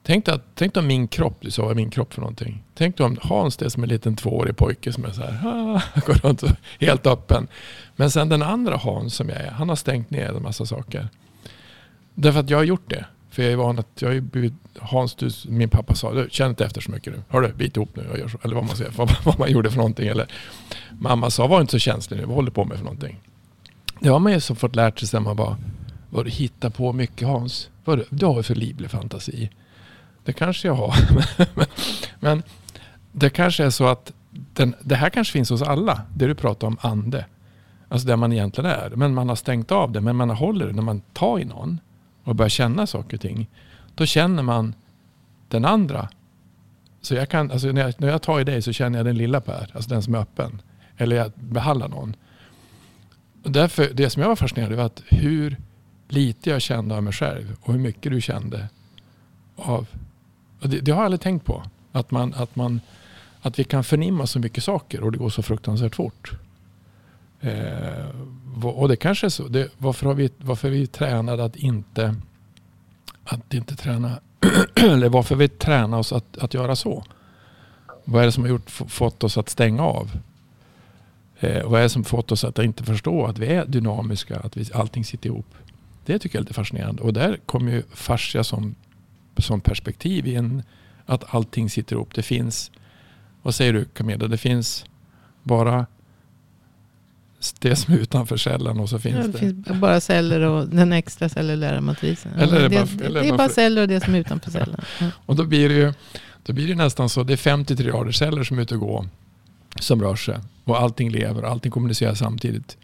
[0.04, 2.64] Tänk, att, tänk om min kropp, du sa vad är min kropp för någonting?
[2.76, 5.82] Tänk om Hans det är som en liten tvåårig pojke som är så här, ah,
[6.06, 6.50] går runt och
[6.80, 7.48] helt öppen.
[7.96, 11.10] Men sen den andra Hans som jag är, han har stängt ner en massa saker.
[12.14, 13.06] Därför att jag har gjort det.
[13.38, 16.50] För jag är van att jag har blivit, Hans, du, min pappa sa, du, känn
[16.50, 17.22] inte efter så mycket nu.
[17.30, 18.38] Hör du, bit ihop nu och gör så.
[18.44, 20.08] Eller vad man säger, vad, vad man gjorde för någonting.
[20.08, 20.28] Eller
[21.00, 23.20] mamma sa, var inte så känslig nu, vad håller du på med för någonting?
[24.00, 25.58] Det har man ju så fått lärt sig sen man bara,
[26.10, 27.70] vad du hittar på mycket Hans.
[27.86, 29.50] Vad du, du har ju för livlig fantasi.
[30.24, 30.96] Det kanske jag har.
[31.56, 31.66] men,
[32.20, 32.44] men
[33.12, 34.14] det kanske är så att
[34.54, 36.02] den, det här kanske finns hos alla.
[36.16, 37.26] Det du pratar om ande.
[37.90, 38.90] Alltså där man egentligen är.
[38.96, 40.02] Men man har stängt av det.
[40.02, 41.80] Men man håller det när man tar i någon
[42.28, 43.50] och börjar känna saker och ting.
[43.96, 44.76] Då känner man
[45.48, 46.10] den andra
[47.02, 49.18] så jag kan, alltså när, jag, när jag tar i dig så känner jag den
[49.18, 50.62] lilla Per, alltså den som är öppen.
[50.98, 52.16] Eller jag behandlar någon.
[53.44, 55.58] Och därför, det som jag var fascinerad över var att hur
[56.08, 58.70] lite jag kände av mig själv och hur mycket du kände
[59.56, 59.88] av...
[60.60, 61.64] Det, det, har jag aldrig tänkt på.
[61.92, 62.82] Att, man, att, man,
[63.42, 66.32] att vi kan förnimma så mycket saker och det går så fruktansvärt fort.
[67.42, 68.06] Eh,
[68.64, 69.48] och det kanske är så.
[69.48, 72.16] Det, varför, har vi, varför är vi tränade att inte,
[73.24, 74.20] att inte träna
[74.76, 77.04] eller varför vi tränar oss att, att göra så.
[78.06, 80.12] Vad är det som har gjort, fått oss att stänga av?
[81.40, 84.58] Eh, vad är det som fått oss att inte förstå att vi är dynamiska, att
[84.58, 85.56] vi, allting sitter ihop?
[86.06, 87.02] Det tycker jag är lite fascinerande.
[87.02, 88.76] Och där kommer ju fascia som,
[89.38, 90.64] som perspektiv in.
[91.06, 92.16] Att allting sitter ihop.
[92.16, 92.72] Det finns,
[93.42, 94.28] vad säger du Camilla?
[94.28, 94.86] Det finns
[95.44, 95.86] bara
[97.60, 99.38] det som är utanför cellen och så finns ja, det.
[99.38, 102.32] finns bara celler och den extra cellulära matrisen.
[102.34, 104.82] Eller det, det, bara, eller det är bara celler och det som är utanför cellen.
[105.26, 105.94] Och då blir det ju
[106.48, 107.24] då blir det nästan så.
[107.24, 109.10] Det är 50 triljarder celler som är ute och går.
[109.80, 110.40] Som rör sig.
[110.64, 111.44] Och allting lever.
[111.44, 112.78] Allting kommunicerar samtidigt.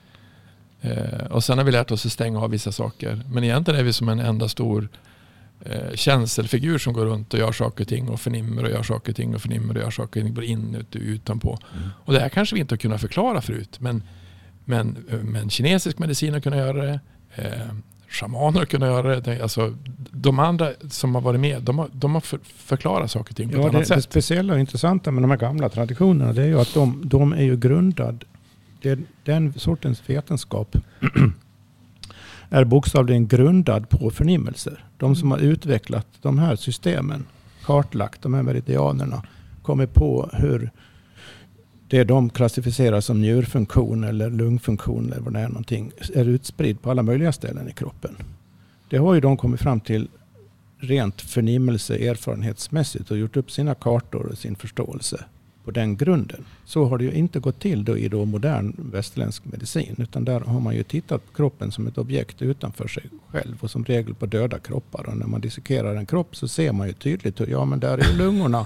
[0.82, 3.22] Eh, och sen har vi lärt oss att stänga av vissa saker.
[3.32, 4.90] Men egentligen är vi som en enda stor
[5.66, 9.12] eh, känselfigur som går runt och gör saker och ting och förnimmer och gör saker
[9.12, 10.34] och ting och förnimmer och gör saker och ting.
[10.34, 11.60] Både inuti och utanpå.
[11.76, 11.90] Mm.
[12.06, 13.80] Och det här kanske vi inte har kunnat förklara förut.
[13.80, 14.04] Men
[14.66, 17.00] men, men kinesisk medicin har kunnat göra det.
[17.36, 17.74] Eh,
[18.14, 19.42] shamaner har kunnat göra det.
[19.42, 19.76] Alltså,
[20.12, 23.50] de andra som har varit med, de har, de har för, förklarat saker och ting
[23.50, 23.96] på ja, ett annat det, sätt.
[23.96, 27.34] Det speciella och intressanta med de här gamla traditionerna det är ju att de, de
[27.34, 28.24] är ju grundad,
[28.82, 30.76] det, den sortens vetenskap
[32.50, 34.86] är bokstavligen grundad på förnimmelser.
[34.98, 37.26] De som har utvecklat de här systemen,
[37.66, 39.24] kartlagt de här meridianerna,
[39.62, 40.72] kommit på hur
[41.94, 46.92] det de klassificerar som njurfunktion eller lungfunktion eller vad det är någonting är utspridd på
[46.92, 48.16] alla möjliga ställen i kroppen.
[48.90, 50.08] Det har ju de kommit fram till
[50.78, 55.26] rent förnimmelse erfarenhetsmässigt och gjort upp sina kartor och sin förståelse
[55.64, 56.46] på den grunden.
[56.66, 59.96] Så har det ju inte gått till då i då modern västerländsk medicin.
[59.98, 63.72] Utan där har man ju tittat på kroppen som ett objekt utanför sig själv och
[63.72, 65.10] som regel på döda kroppar.
[65.10, 67.98] Och när man dissekerar en kropp så ser man ju tydligt hur, ja men där
[67.98, 68.66] är ju lungorna,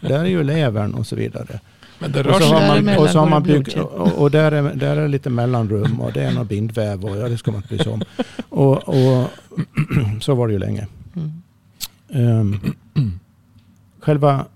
[0.00, 1.60] där är ju levern och så vidare.
[1.98, 4.30] Men det rör sig och så har man, och så har man byggt, och, och,
[4.30, 7.50] där, är, där är lite mellanrum och det är någon bindväv och ja, det ska
[7.50, 8.02] man inte bry sig om.
[8.48, 9.30] Och, och
[10.20, 10.86] så var det ju länge.
[12.08, 12.74] Um,
[14.00, 14.46] själva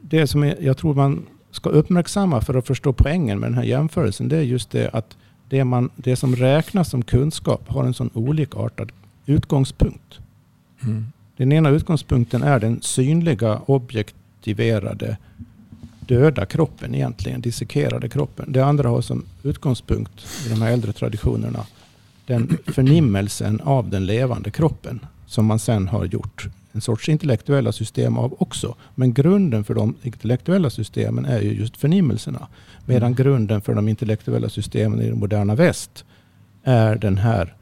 [0.00, 4.28] det som jag tror man ska uppmärksamma för att förstå poängen med den här jämförelsen.
[4.28, 5.16] Det är just det att
[5.48, 8.92] det, man, det som räknas som kunskap har en sån olikartad
[9.26, 10.18] utgångspunkt.
[10.82, 11.06] Mm.
[11.36, 15.16] Den ena utgångspunkten är den synliga objektiverade
[16.08, 18.52] döda kroppen egentligen, dissekerade kroppen.
[18.52, 21.66] Det andra har som utgångspunkt i de här äldre traditionerna
[22.26, 28.16] den förnimmelsen av den levande kroppen som man sen har gjort en sorts intellektuella system
[28.16, 28.74] av också.
[28.94, 32.48] Men grunden för de intellektuella systemen är ju just förnimmelserna.
[32.86, 33.16] Medan mm.
[33.16, 36.04] grunden för de intellektuella systemen i det moderna väst
[36.62, 37.54] är den här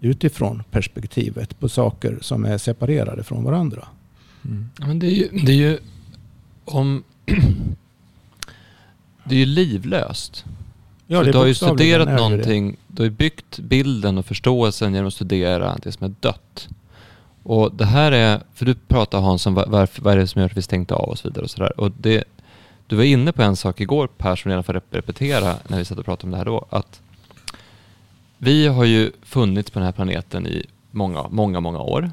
[0.00, 3.88] utifrån perspektivet på saker som är separerade från varandra.
[4.44, 4.68] Mm.
[4.78, 5.78] Men det är ju, det är ju
[6.64, 7.02] om
[9.24, 10.44] det är ju livlöst.
[11.06, 15.14] Ja, du har ju studerat någonting, du har ju byggt bilden och förståelsen genom att
[15.14, 16.68] studera det som är dött.
[17.42, 20.46] Och det här är, för du pratar Hans om varför, vad är det som gör
[20.46, 21.80] att vi stängt av och så vidare och sådär.
[21.80, 22.24] Och det,
[22.86, 25.98] du var inne på en sak igår Per som redan får repetera när vi satt
[25.98, 26.66] och pratade om det här då.
[26.70, 27.00] Att
[28.38, 32.10] vi har ju funnits på den här planeten i många, många, många år.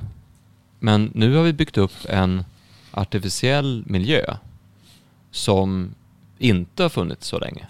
[0.79, 2.45] Men nu har vi byggt upp en
[2.91, 4.35] artificiell miljö
[5.31, 5.95] som
[6.39, 7.67] inte har funnits så länge.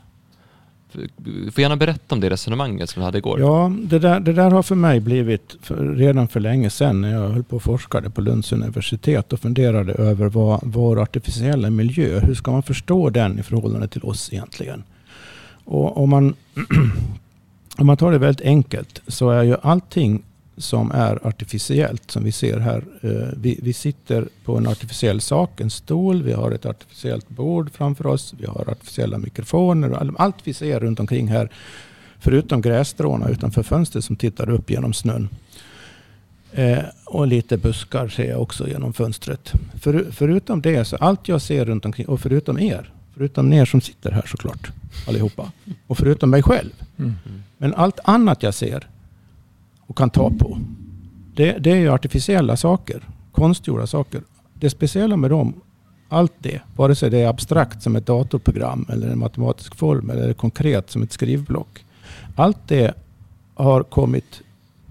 [1.17, 3.39] Du får gärna berätta om det resonemanget som du hade igår.
[3.39, 7.13] Ja, det där, det där har för mig blivit för, redan för länge sedan när
[7.13, 12.19] jag höll på och forskade på Lunds universitet och funderade över vad vår artificiella miljö,
[12.19, 14.83] hur ska man förstå den i förhållande till oss egentligen?
[15.65, 16.35] Och om man,
[17.77, 20.23] om man tar det väldigt enkelt så är ju allting
[20.59, 22.83] som är artificiellt som vi ser här.
[23.01, 27.71] Eh, vi, vi, sitter på en artificiell sak, en stol, vi har ett artificiellt bord
[27.73, 30.13] framför oss, vi har artificiella mikrofoner.
[30.17, 31.49] Allt vi ser runt omkring här,
[32.19, 35.29] förutom grässtråna utanför fönstret som tittar upp genom snön.
[36.51, 39.53] Eh, och lite buskar ser jag också genom fönstret.
[39.81, 43.81] För, förutom det, så allt jag ser runt omkring, och förutom er, förutom er som
[43.81, 44.71] sitter här såklart,
[45.07, 45.51] allihopa,
[45.87, 46.71] och förutom mig själv.
[46.97, 47.13] Mm.
[47.57, 48.87] Men allt annat jag ser
[49.89, 50.57] och kan ta på.
[51.35, 54.21] Det, det är ju artificiella saker, konstgjorda saker.
[54.53, 55.53] Det speciella med dem,
[56.09, 60.33] allt det, vare sig det är abstrakt som ett datorprogram eller en matematisk form eller
[60.33, 61.85] konkret som ett skrivblock.
[62.35, 62.93] Allt det
[63.53, 64.41] har kommit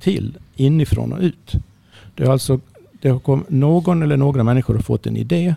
[0.00, 1.52] till inifrån och ut.
[2.14, 2.60] Det har alltså
[3.00, 5.54] det har kom, någon eller några människor har fått en idé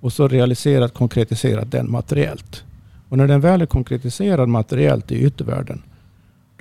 [0.00, 2.64] och så realiserat, konkretiserat den materiellt.
[3.08, 5.82] Och när den väl är konkretiserad materiellt i yttervärlden,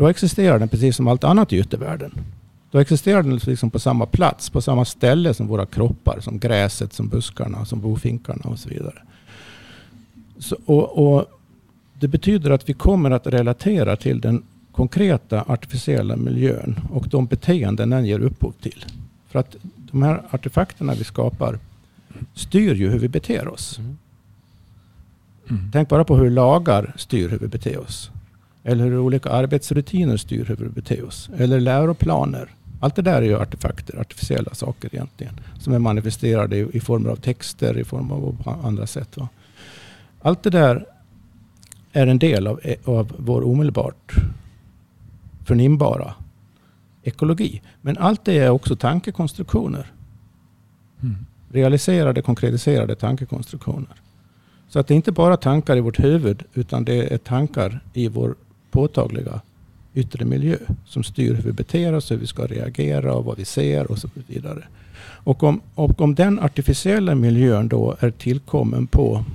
[0.01, 2.11] då existerar den precis som allt annat i yttervärlden.
[2.71, 6.93] Då existerar den liksom på samma plats, på samma ställe som våra kroppar, som gräset,
[6.93, 9.01] som buskarna, som bofinkarna och så vidare.
[10.39, 11.25] Så, och, och
[11.99, 17.89] det betyder att vi kommer att relatera till den konkreta artificiella miljön och de beteenden
[17.89, 18.85] den ger upphov till.
[19.29, 19.55] För att
[19.91, 21.59] de här artefakterna vi skapar
[22.33, 23.79] styr ju hur vi beter oss.
[25.49, 25.71] Mm.
[25.73, 28.11] Tänk bara på hur lagar styr hur vi beter oss.
[28.63, 31.29] Eller hur olika arbetsrutiner styr hur vi beter oss.
[31.37, 32.49] Eller läroplaner.
[32.79, 35.39] Allt det där är ju artefakter, artificiella saker egentligen.
[35.59, 39.17] Som är manifesterade i, i form av texter, i form av andra sätt.
[39.17, 39.29] Va?
[40.21, 40.85] Allt det där
[41.91, 44.15] är en del av, av vår omedelbart
[45.45, 46.13] förnimbara
[47.03, 47.61] ekologi.
[47.81, 49.91] Men allt det är också tankekonstruktioner.
[51.01, 51.15] Mm.
[51.49, 54.01] Realiserade, konkretiserade tankekonstruktioner.
[54.67, 58.07] Så att det är inte bara tankar i vårt huvud, utan det är tankar i
[58.07, 58.35] vår
[58.71, 59.41] påtagliga
[59.93, 63.45] yttre miljö som styr hur vi beter oss, hur vi ska reagera och vad vi
[63.45, 64.63] ser och så vidare.
[65.23, 69.25] Och om, och om den artificiella miljön då är tillkommen på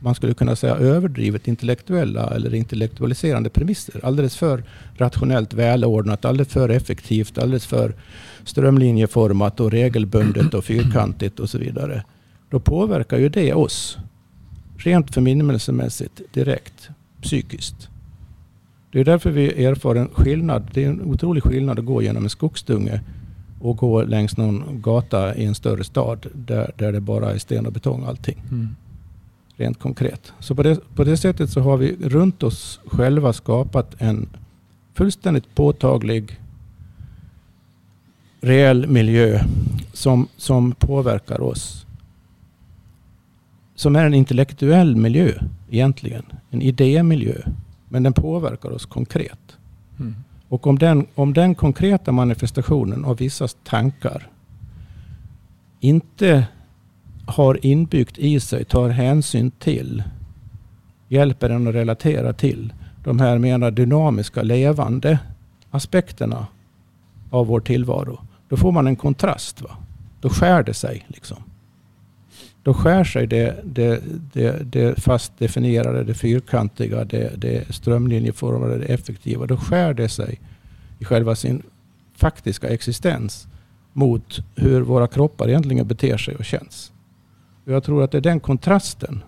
[0.00, 4.00] man skulle kunna säga överdrivet intellektuella eller intellektualiserande premisser.
[4.04, 4.64] Alldeles för
[4.94, 7.94] rationellt välordnat, alldeles för effektivt, alldeles för
[8.44, 12.04] strömlinjeformat och regelbundet och fyrkantigt och så vidare.
[12.50, 13.98] Då påverkar ju det oss
[14.76, 16.88] rent förminnelsemässigt direkt
[17.22, 17.88] psykiskt.
[18.92, 20.70] Det är därför vi erfar en skillnad.
[20.74, 23.00] Det är en otrolig skillnad att gå genom en skogsdunge
[23.60, 27.66] och gå längs någon gata i en större stad där, där det bara är sten
[27.66, 28.42] och betong allting.
[28.50, 28.76] Mm
[29.56, 30.32] rent konkret.
[30.40, 34.28] Så på det, på det sättet så har vi runt oss själva skapat en
[34.94, 36.40] fullständigt påtaglig
[38.40, 39.40] reell miljö
[39.92, 41.86] som, som påverkar oss.
[43.74, 45.32] Som är en intellektuell miljö
[45.70, 46.24] egentligen.
[46.50, 47.42] En idémiljö.
[47.88, 49.56] Men den påverkar oss konkret.
[49.98, 50.14] Mm.
[50.48, 54.30] Och om den, om den konkreta manifestationen av vissa tankar
[55.80, 56.46] inte
[57.26, 60.02] har inbyggt i sig, tar hänsyn till,
[61.08, 62.72] hjälper en att relatera till
[63.04, 65.18] de här mer dynamiska, levande
[65.70, 66.46] aspekterna
[67.30, 68.20] av vår tillvaro.
[68.48, 69.62] Då får man en kontrast.
[69.62, 69.70] Va?
[70.20, 71.06] Då skär det sig.
[71.08, 71.36] Liksom.
[72.66, 74.02] Då skär sig det, det,
[74.32, 79.46] det, det fast definierade, det fyrkantiga, det, det strömlinjeformade, det effektiva.
[79.46, 80.40] Då skär det sig
[80.98, 81.62] i själva sin
[82.16, 83.46] faktiska existens
[83.92, 86.92] mot hur våra kroppar egentligen beter sig och känns.
[87.64, 89.22] Jag tror att det är den kontrasten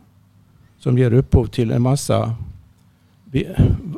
[0.79, 2.35] som ger upphov till en massa...
[3.25, 3.49] Vi,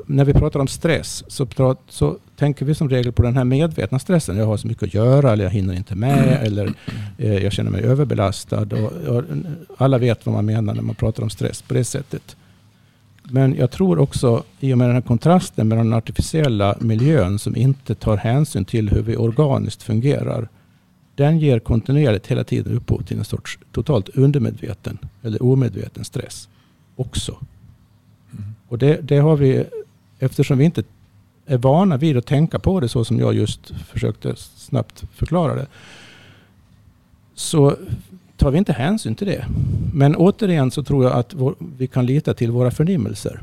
[0.06, 3.44] när vi pratar om stress så, prat, så, tänker vi som regel på den här
[3.44, 4.36] medvetna stressen.
[4.36, 6.46] Jag har så mycket att göra eller jag hinner inte med mm.
[6.46, 6.74] eller
[7.18, 8.62] eh, jag känner mig överbelastad.
[8.62, 9.24] Och, och,
[9.76, 12.36] alla vet vad man menar när man pratar om stress på det sättet.
[13.22, 17.56] Men jag tror också i och med den här kontrasten med den artificiella miljön som
[17.56, 20.48] inte tar hänsyn till hur vi organiskt fungerar
[21.14, 26.48] den ger kontinuerligt hela tiden upphov till en sorts totalt undermedveten eller omedveten stress
[26.96, 27.32] också.
[27.32, 28.44] Mm.
[28.68, 29.64] Och det, det, har vi,
[30.18, 30.82] eftersom vi inte
[31.50, 35.66] är vana vid att tänka på det så som jag just försökte snabbt förklara det.
[37.34, 37.76] Så
[38.36, 39.46] tar vi inte hänsyn till det.
[39.94, 43.40] Men återigen så tror jag att vår, vi kan lita till våra förnimmelser.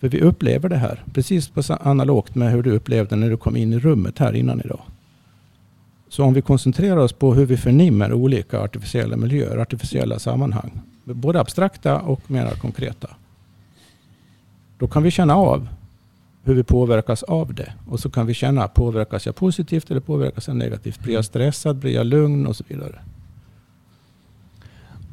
[0.00, 3.56] För vi upplever det här precis på analogt med hur du upplevde när du kom
[3.56, 4.80] in i rummet här innan idag.
[6.08, 11.40] Så om vi koncentrerar oss på hur vi förnimmer olika artificiella miljöer, artificiella sammanhang, både
[11.40, 13.08] abstrakta och mer konkreta.
[14.78, 15.68] Då kan vi känna av
[16.44, 17.72] hur vi påverkas av det.
[17.88, 21.00] Och så kan vi känna, påverkas jag positivt eller påverkas jag negativt?
[21.00, 21.76] Blir jag stressad?
[21.76, 22.46] Blir jag lugn?
[22.46, 23.00] Och så vidare.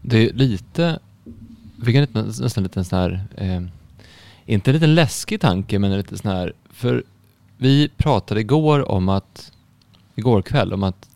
[0.01, 0.99] Det är lite,
[1.85, 3.61] fick nästan lite en sån här, eh,
[4.45, 7.03] inte en liten läskig tanke, men en lite sån här, för
[7.57, 9.51] vi pratade igår om att
[10.15, 11.09] igår kväll om att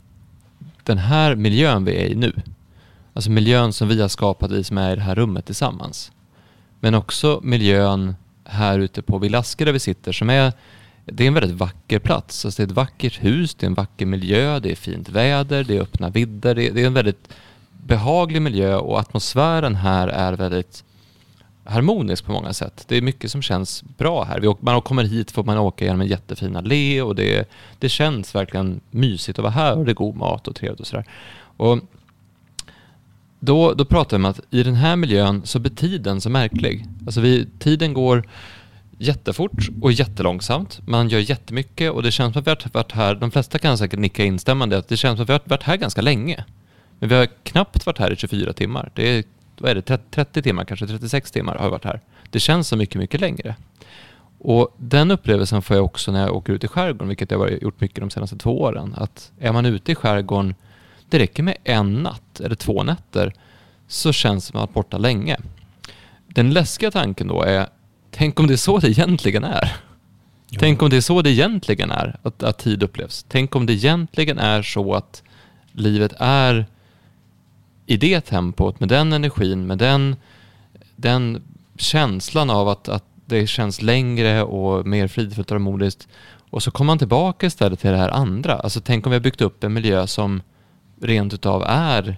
[0.83, 2.33] den här miljön vi är i nu,
[3.13, 6.11] alltså miljön som vi har skapat, vi som är i det här rummet tillsammans,
[6.79, 8.15] men också miljön
[8.51, 10.53] här ute på Villaske där vi sitter som är
[11.05, 12.45] det är en väldigt vacker plats.
[12.45, 15.63] Alltså det är ett vackert hus, det är en vacker miljö, det är fint väder,
[15.63, 16.55] det är öppna vidder.
[16.55, 17.29] Det är, det är en väldigt
[17.71, 20.83] behaglig miljö och atmosfären här är väldigt
[21.63, 22.85] harmonisk på många sätt.
[22.87, 24.39] Det är mycket som känns bra här.
[24.39, 27.49] Vi, man kommer hit får man åka genom en jättefin allé och det,
[27.79, 30.87] det känns verkligen mysigt att vara här och det är god mat och trevligt och
[30.87, 31.05] sådär.
[31.57, 31.79] Och
[33.43, 36.85] då, då pratar vi om att i den här miljön så blir tiden så märklig.
[37.05, 38.23] Alltså vi, tiden går
[38.97, 40.87] jättefort och jättelångsamt.
[40.87, 43.77] Man gör jättemycket och det känns som att vi har varit här, de flesta kan
[43.77, 46.45] säkert nicka instämmande, att det känns som att vi har varit här ganska länge.
[46.99, 48.91] Men vi har knappt varit här i 24 timmar.
[48.95, 49.23] Det är,
[49.57, 52.01] vad är det, 30, 30 timmar, kanske 36 timmar har vi varit här.
[52.29, 53.55] Det känns så mycket, mycket längre.
[54.39, 57.49] Och den upplevelsen får jag också när jag åker ut i skärgården, vilket jag har
[57.49, 58.95] gjort mycket de senaste två åren.
[58.97, 60.55] Att är man ute i skärgården,
[61.11, 63.33] det räcker med en natt eller två nätter,
[63.87, 65.37] så känns det som att man borta länge.
[66.27, 67.67] Den läskiga tanken då är,
[68.11, 69.75] tänk om det är så det egentligen är?
[70.49, 70.59] Ja.
[70.59, 73.25] Tänk om det är så det egentligen är, att, att tid upplevs.
[73.29, 75.23] Tänk om det egentligen är så att
[75.71, 76.65] livet är
[77.85, 80.15] i det tempot, med den energin, med den,
[80.95, 81.41] den
[81.77, 86.07] känslan av att, att det känns längre och mer fridfullt och harmoniskt.
[86.49, 88.55] Och så kommer man tillbaka istället till det här andra.
[88.55, 90.41] Alltså tänk om vi har byggt upp en miljö som
[91.01, 92.17] rent utav är,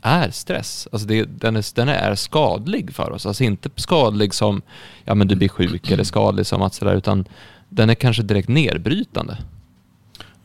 [0.00, 0.88] är stress.
[0.92, 3.26] Alltså det, den, är, den är skadlig för oss.
[3.26, 4.62] Alltså inte skadlig som
[5.04, 7.24] ja men du blir sjuk eller skadlig som att sådär, utan
[7.68, 9.38] den är kanske direkt nedbrytande.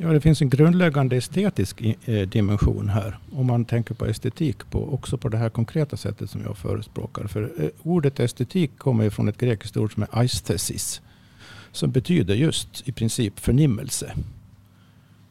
[0.01, 3.17] Ja, det finns en grundläggande estetisk eh, dimension här.
[3.31, 7.27] Om man tänker på estetik på, också på det här konkreta sättet som jag förespråkar.
[7.27, 11.01] För eh, ordet estetik kommer ju från ett grekiskt ord som är aesthesis.
[11.71, 14.13] Som betyder just i princip förnimmelse.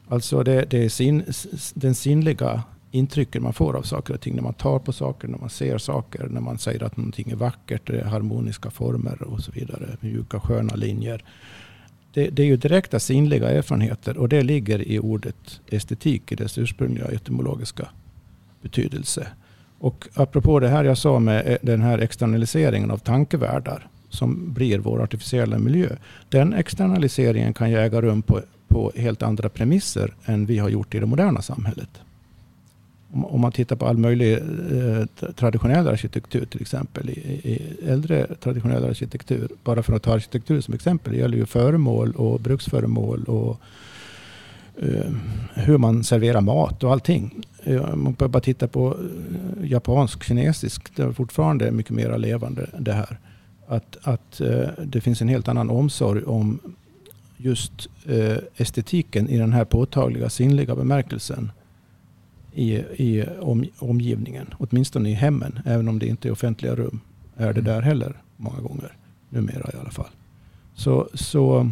[0.08, 1.24] Alltså det, det är sin,
[1.74, 4.34] den sinnliga intrycken man får av saker och ting.
[4.34, 7.36] När man tar på saker, när man ser saker, när man säger att någonting är
[7.36, 9.96] vackert, det är harmoniska former och så vidare.
[10.00, 11.24] Mjuka sköna linjer
[12.12, 16.58] det, det, är ju direkta sinnliga erfarenheter och det ligger i ordet estetik i dess
[16.58, 17.88] ursprungliga etymologiska
[18.62, 19.26] betydelse.
[19.78, 24.78] Och apropå det här jag sa med eh, den här externaliseringen av tankevärldar som blir
[24.78, 25.88] vår artificiella miljö.
[26.28, 30.94] Den externaliseringen kan ju äga rum på, på helt andra premisser än vi har gjort
[30.94, 31.90] i det moderna samhället
[33.12, 37.10] om man tittar på all möjlig eh, traditionell arkitektur till exempel.
[37.10, 41.46] I, I, äldre traditionell arkitektur, bara för att ta arkitektur som exempel, det gäller ju
[41.46, 43.60] föremål och bruksföremål och
[44.82, 45.12] eh,
[45.54, 47.44] hur man serverar mat och allting.
[47.64, 48.96] Eh, man behöver bara titta på
[49.62, 53.18] japansk, kinesisk, det är fortfarande mycket mer levande det här.
[53.66, 56.58] Att, att eh, det finns en helt annan omsorg om
[57.38, 61.52] just eh, estetiken i den här påtagliga sinnliga bemärkelsen
[62.52, 64.54] i, i om, omgivningen.
[64.58, 67.00] Åtminstone i hemmen, även om det inte är offentliga rum.
[67.36, 67.64] Är det mm.
[67.64, 68.96] där heller många gånger.
[69.28, 70.10] Numera i alla fall.
[70.74, 71.70] Så, så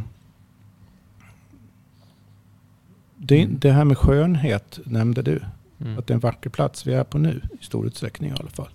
[3.16, 3.58] det, mm.
[3.58, 5.40] det här med skönhet nämnde du.
[5.80, 5.98] Mm.
[5.98, 8.50] Att det är en vacker plats vi är på nu, i stor utsträckning i alla
[8.50, 8.68] fall.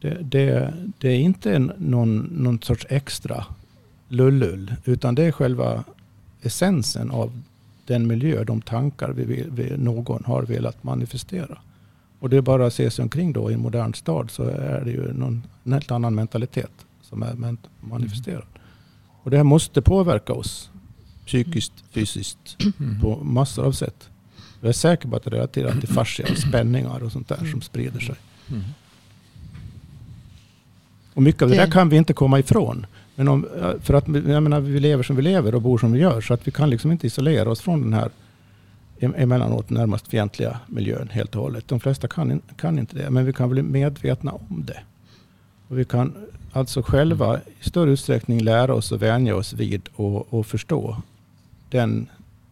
[0.00, 3.44] Det, det, det är inte någon, någon sorts extra
[4.08, 5.84] lullull, utan det är själva
[6.44, 7.42] essensen av
[7.86, 11.58] den miljö, de tankar vi, vi, någon har velat manifestera.
[12.18, 14.84] Och det är bara att se sig omkring då i en modern stad så är
[14.84, 16.70] det ju någon, en helt annan mentalitet
[17.02, 18.44] som är manifesterad.
[19.22, 20.70] Och det här måste påverka oss
[21.26, 23.00] psykiskt, fysiskt mm.
[23.00, 24.08] på massor av sätt.
[24.60, 27.62] Jag är säker på att det är relaterat till fascia, spänningar och sånt där som
[27.62, 28.16] sprider sig.
[28.50, 28.62] Mm.
[31.14, 32.86] Och mycket av det där kan vi inte komma ifrån.
[33.14, 33.46] Men om,
[33.80, 36.20] för att jag menar, vi lever som vi lever och bor som vi gör.
[36.20, 38.10] Så att vi kan liksom inte isolera oss från den här
[38.98, 41.68] emellanåt närmast fientliga miljön helt och hållet.
[41.68, 43.10] De flesta kan, kan inte det.
[43.10, 44.78] Men vi kan bli medvetna om det.
[45.68, 46.12] Och vi kan
[46.52, 50.96] alltså själva i större utsträckning lära oss och vänja oss vid och, och förstå
[51.70, 52.06] den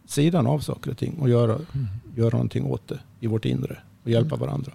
[0.05, 1.13] sidan av saker och ting.
[1.19, 1.87] Och göra, mm.
[2.15, 3.77] göra någonting åt det i vårt inre.
[4.03, 4.47] Och hjälpa mm.
[4.47, 4.71] varandra.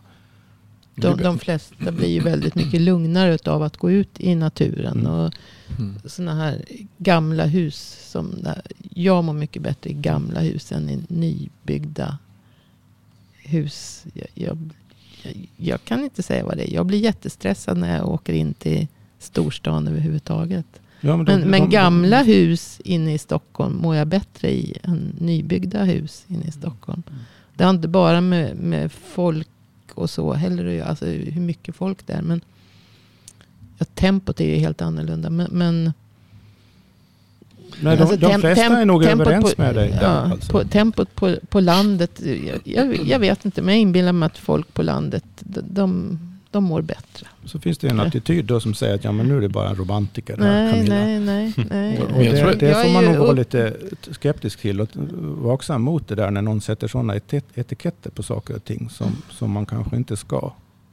[1.01, 5.01] De, de flesta blir ju väldigt mycket lugnare av att gå ut i naturen.
[5.01, 5.13] Mm.
[5.13, 5.35] Och
[5.79, 5.95] mm.
[6.05, 6.65] Sådana här
[6.99, 7.99] gamla hus.
[8.11, 8.35] Som
[8.95, 12.19] jag mår mycket bättre i gamla hus än i nybyggda
[13.37, 14.05] hus.
[14.15, 14.59] Jag, jag,
[15.57, 16.75] jag, kan inte säga vad det är.
[16.75, 18.87] Jag blir jättestressad när jag åker in till
[19.19, 20.81] storstan överhuvudtaget.
[21.01, 24.51] Ja, men, de, men, men de, gamla de, hus inne i Stockholm mår jag bättre
[24.51, 27.03] i än nybyggda hus inne i Stockholm.
[27.09, 27.21] Mm.
[27.57, 29.49] Det har inte bara med, med folk
[29.99, 30.83] och så heller.
[30.83, 32.23] Alltså hur mycket folk det är.
[32.23, 32.41] Men
[33.79, 35.31] ja, tempot är ju helt annorlunda.
[35.31, 35.93] Men, men
[37.81, 39.99] Nej, de, alltså, de flesta är nog överens på, med dig.
[40.03, 40.53] Ja, alltså.
[40.53, 42.21] på, tempot på, på landet.
[42.65, 46.19] Jag, jag, vet inte, men jag inbillar mig att folk på landet, de, de
[46.53, 47.27] mår bättre.
[47.45, 49.69] Så finns det en attityd då som säger att ja, men nu är det bara
[49.69, 50.37] en romantiker.
[50.37, 50.95] Nej, Camilla.
[50.95, 51.55] nej, nej.
[51.71, 51.99] nej.
[51.99, 53.77] Och, och det, det får man nog vara lite
[54.11, 54.89] skeptisk till och
[55.23, 57.17] vaksam mot det där när någon sätter sådana
[57.55, 60.53] etiketter på saker och ting som, som man kanske inte ska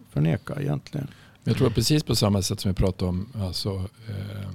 [0.09, 1.07] förneka egentligen.
[1.43, 3.27] Jag tror precis på samma sätt som vi pratade om.
[3.41, 3.69] Alltså,
[4.07, 4.49] eh,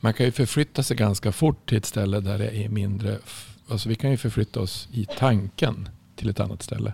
[0.00, 3.18] man kan ju förflytta sig ganska fort till ett ställe där det är mindre.
[3.68, 6.92] Alltså vi kan ju förflytta oss i tanken till ett annat ställe.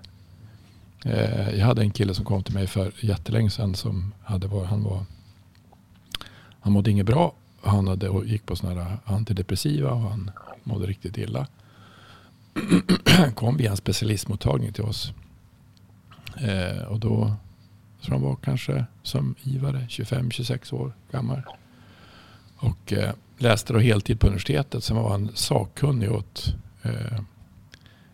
[1.05, 3.75] Eh, jag hade en kille som kom till mig för jättelänge sedan.
[3.75, 5.05] Som hade var, han, var,
[6.61, 7.35] han mådde inget bra.
[7.63, 10.31] Han hade, och gick på såna här antidepressiva och han
[10.65, 11.47] mådde riktigt illa.
[13.05, 15.13] Han kom via en specialistmottagning till oss.
[16.37, 17.37] Eh, och då
[18.01, 21.43] så han var kanske som givare 25-26 år gammal.
[22.57, 24.85] Och eh, läste då heltid på universitetet.
[24.85, 27.21] Sen var han sakkunnig åt eh,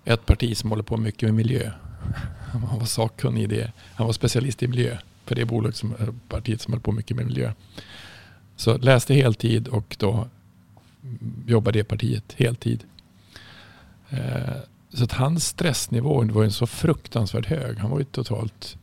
[0.05, 1.71] ett parti som håller på mycket med miljö.
[2.63, 3.73] Han var sakkunnig i det.
[3.95, 7.17] Han var specialist i miljö för det bolag som, eh, partiet som höll på mycket
[7.17, 7.53] med miljö.
[8.57, 10.29] Så läste heltid och då
[11.47, 12.85] jobbade det partiet heltid.
[14.11, 14.57] Eh,
[14.93, 17.79] så att hans stressnivå var ju så fruktansvärt hög.
[17.79, 18.77] Han var ju totalt,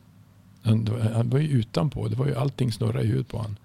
[0.62, 2.08] han, var ju utanpå.
[2.08, 3.56] Det var ju allting snurrade i huvudet på honom.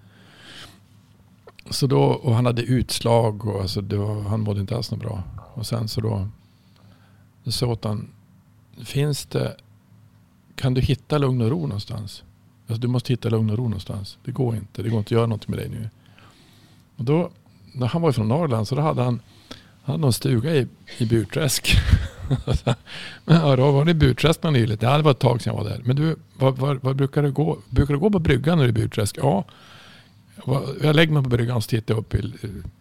[1.70, 5.22] Så då, och han hade utslag och alltså var, han mådde inte alls något bra.
[5.54, 6.28] Och sen så då,
[7.46, 8.08] så åt han,
[8.84, 9.56] finns det,
[10.58, 12.22] kan du hitta lugn och ro någonstans?
[12.66, 14.18] Alltså, du måste hitta lugn och ro någonstans.
[14.24, 15.90] Det går inte, det går inte att göra något med dig nu.
[16.96, 17.30] Och då,
[17.72, 20.66] när han var från Norrland så då hade han, han hade någon stuga i,
[20.98, 21.76] i Burträsk.
[23.24, 24.78] men ja, då var det i Burträsk nyligen.
[24.78, 25.80] Det var ett tag sedan jag var där.
[25.84, 27.58] Men du, var, var, var brukar du gå?
[27.70, 29.18] Brukar du gå på bryggan när du är i Burträsk?
[29.22, 29.44] Ja.
[30.82, 32.14] Jag lägger mig på bryggan och tittar upp,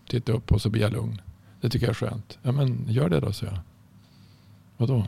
[0.08, 1.22] tittar upp och så blir jag lugn.
[1.62, 2.38] Det tycker jag är skönt.
[2.42, 3.60] Ja men gör det då, så jag.
[4.78, 5.06] Vadå?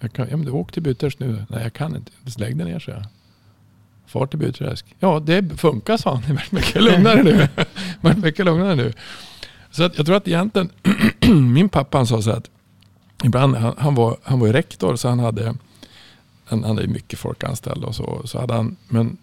[0.00, 1.44] Jag kan, ja men du åk till Burträsk nu.
[1.48, 2.12] Nej jag kan inte.
[2.38, 3.04] Lägg dig ner, så jag.
[4.06, 4.94] Far till Burträsk.
[4.98, 6.22] Ja det funkar sa han.
[6.22, 7.48] Det är mycket lugnare nu.
[8.00, 8.92] det mycket lugnare nu.
[9.70, 10.70] Så att jag tror att egentligen,
[11.52, 12.50] min pappa han sa så att
[13.24, 15.54] ibland, han, han, var, han var rektor så han hade
[16.48, 18.22] han hade mycket folk anställda och så.
[18.24, 19.16] så hade han, men,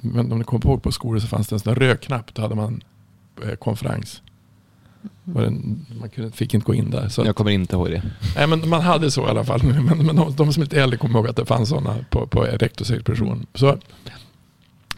[0.00, 2.34] men om ni kommer ihåg på skolor så fanns det en sån röd knapp.
[2.34, 2.82] Då hade man
[3.42, 4.22] eh, konferens.
[5.24, 7.08] Man kunde, fick inte gå in där.
[7.08, 8.02] Så jag kommer inte ihåg det.
[8.36, 9.62] Nej, men man hade så i alla fall.
[9.62, 12.26] Men, men de, de som är lite äldre kommer ihåg att det fanns sådana på,
[12.26, 13.46] på rektorsexpeditionen.
[13.54, 13.78] Så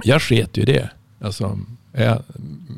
[0.03, 0.91] jag sket ju det.
[1.21, 1.59] Alltså,
[1.93, 2.23] jag,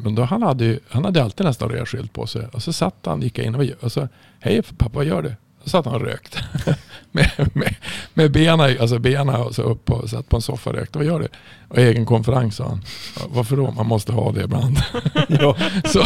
[0.02, 2.46] men då han, hade ju, han hade alltid nästan rödskylt på sig.
[2.52, 4.08] Och så satt han, gick in och, och så,
[4.40, 5.34] hej pappa vad gör du?
[5.68, 6.38] Så satt han och rökte.
[7.12, 7.74] med, med,
[8.14, 10.98] med benen, alltså benen och så upp och satt på en soffa och rökte.
[10.98, 11.28] Vad gör du?
[11.68, 12.84] Och egen konferens sa han.
[13.28, 13.70] Varför då?
[13.70, 14.78] Man måste ha det ibland.
[15.28, 15.56] ja.
[15.84, 16.04] så,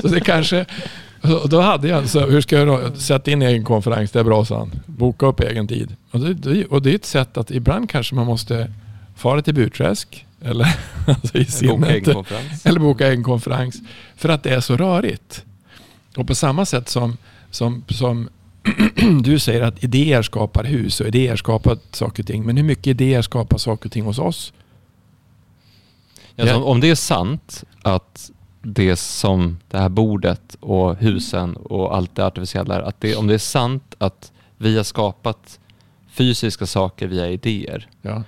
[0.00, 0.66] så det kanske...
[1.42, 2.96] Och då hade jag, så hur ska jag då?
[2.96, 4.80] Sätta in egen konferens, det är bra sa han.
[4.86, 5.96] Boka upp egen tid.
[6.10, 8.72] Och det, och det är ett sätt att ibland kanske man måste
[9.16, 10.26] fara till Burträsk.
[10.44, 10.76] Eller,
[11.06, 12.34] alltså i sinnet, boka
[12.64, 13.76] eller boka egen konferens.
[14.16, 15.44] För att det är så rörigt.
[16.16, 17.16] Och på samma sätt som,
[17.50, 18.28] som, som
[19.22, 22.44] du säger att idéer skapar hus och idéer skapar saker och ting.
[22.44, 24.52] Men hur mycket idéer skapar saker och ting hos oss?
[26.38, 28.30] Alltså, om det är sant att
[28.62, 33.34] det som det här bordet och husen och allt det artificiella att det, om det
[33.34, 35.60] är sant att vi har skapat
[36.10, 38.22] fysiska saker via idéer, ja.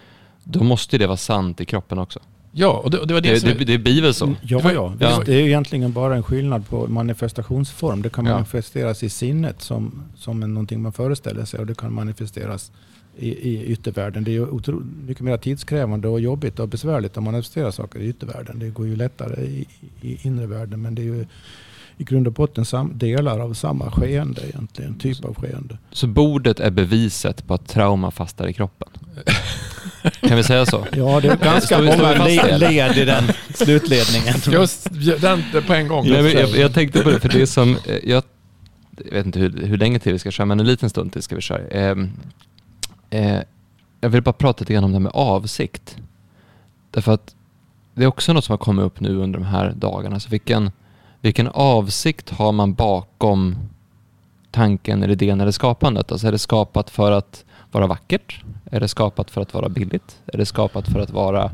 [0.44, 2.20] då måste det vara sant i kroppen också.
[2.52, 3.50] Ja, och det, och det var det, det som...
[3.58, 4.34] Det, det blir väl så?
[4.42, 4.94] Ja, ja.
[5.00, 5.22] ja.
[5.26, 8.02] Det är egentligen bara en skillnad på manifestationsform.
[8.02, 8.32] Det kan ja.
[8.32, 12.72] manifesteras i sinnet som, som någonting man föreställer sig och det kan manifesteras
[13.16, 14.24] i, i yttervärlden.
[14.24, 18.08] Det är ju otro, mycket mer tidskrävande och jobbigt och besvärligt att manifestera saker i
[18.08, 18.58] yttervärlden.
[18.58, 19.66] Det går ju lättare i,
[20.00, 21.26] i inre världen men det är ju
[21.98, 25.78] i grund och botten sam, delar av samma skeende egentligen, typ av skeende.
[25.90, 28.88] Så bordet är beviset på att trauma fastar i kroppen?
[30.20, 30.86] Kan vi säga så?
[30.92, 32.26] Ja, det är ganska många
[32.58, 34.34] led i den slutledningen.
[34.46, 34.88] Just
[35.20, 36.08] den på en gång.
[36.08, 38.22] Nej, jag, jag, tänkte på det, för det är som, eh, jag,
[39.04, 41.22] jag vet inte hur, hur länge till vi ska köra, men en liten stund till
[41.22, 41.66] ska vi köra.
[41.68, 41.96] Eh,
[43.10, 43.42] eh,
[44.00, 45.96] jag vill bara prata lite grann om det här med avsikt.
[46.90, 47.34] Därför att
[47.94, 50.20] det är också något som har kommit upp nu under de här dagarna.
[50.20, 50.70] Så vilken,
[51.20, 53.56] vilken avsikt har man bakom
[54.50, 56.12] tanken eller idén eller skapandet?
[56.12, 58.40] Alltså är det skapat för att vara vackert?
[58.70, 60.18] Är det skapat för att vara billigt?
[60.26, 61.50] Är det skapat för att vara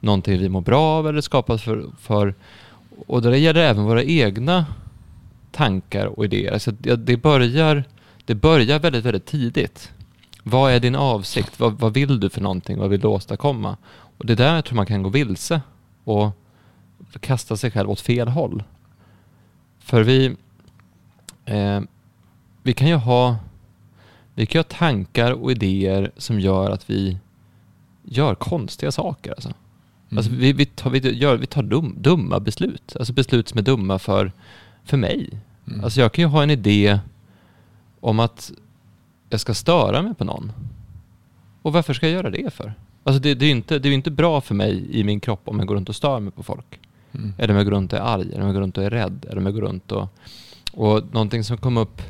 [0.00, 1.04] någonting vi mår bra av?
[1.04, 1.86] Eller är det skapat för...
[2.00, 2.34] för
[3.06, 4.66] och det gäller även våra egna
[5.52, 6.52] tankar och idéer.
[6.52, 7.84] Alltså det, börjar,
[8.24, 9.92] det börjar väldigt, väldigt tidigt.
[10.42, 11.60] Vad är din avsikt?
[11.60, 12.78] Vad, vad vill du för någonting?
[12.78, 13.76] Vad vill du åstadkomma?
[14.18, 15.60] Och det är där jag tror man kan gå vilse
[16.04, 16.30] och
[17.20, 18.62] kasta sig själv åt fel håll.
[19.78, 20.36] För vi,
[21.44, 21.80] eh,
[22.62, 23.36] vi kan ju ha
[24.34, 27.18] vi kan ha tankar och idéer som gör att vi
[28.02, 29.30] gör konstiga saker.
[29.30, 29.48] Alltså.
[29.48, 30.18] Mm.
[30.18, 32.96] Alltså vi, vi, tar, vi, gör, vi tar dum, dumma beslut.
[32.98, 34.32] Alltså beslut som är dumma för,
[34.84, 35.30] för mig.
[35.68, 35.84] Mm.
[35.84, 36.98] Alltså jag kan ju ha en idé
[38.00, 38.52] om att
[39.28, 40.52] jag ska störa mig på någon.
[41.62, 42.74] Och varför ska jag göra det för?
[43.04, 45.40] Alltså det, det är ju inte, det är inte bra för mig i min kropp
[45.44, 46.80] om jag går runt och stör mig på folk.
[47.12, 47.32] Mm.
[47.38, 48.90] Eller om jag går runt och är arg, eller om jag går runt och är
[48.90, 50.08] rädd, eller om jag går runt och...
[50.72, 52.02] Och någonting som kom upp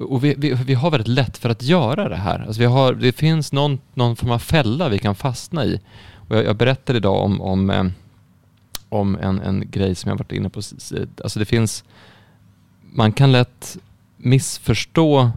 [0.00, 2.44] och vi, vi, vi, har väldigt lätt för att göra det här.
[2.46, 5.80] Alltså vi har, det finns någon, någon form av fälla vi kan fastna i.
[6.14, 7.84] Och jag, jag berättade idag om, om, eh,
[8.88, 10.60] om en, en grej som jag varit inne på.
[11.22, 11.84] Alltså det finns,
[12.92, 13.78] man kan lätt
[14.16, 15.30] missförstå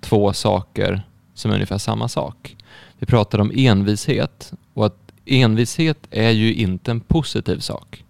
[0.00, 1.02] två saker
[1.34, 2.56] som är ungefär samma sak.
[2.98, 8.04] Vi pratade om envishet och att envishet är ju inte en positiv sak.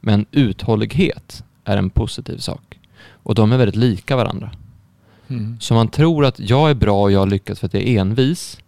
[0.00, 2.78] Men uthållighet är en positiv sak.
[3.22, 4.50] Och de är väldigt lika varandra.
[5.30, 5.56] Mm.
[5.60, 8.00] Så man tror att jag är bra och jag har lyckats för att jag är
[8.00, 8.58] envis,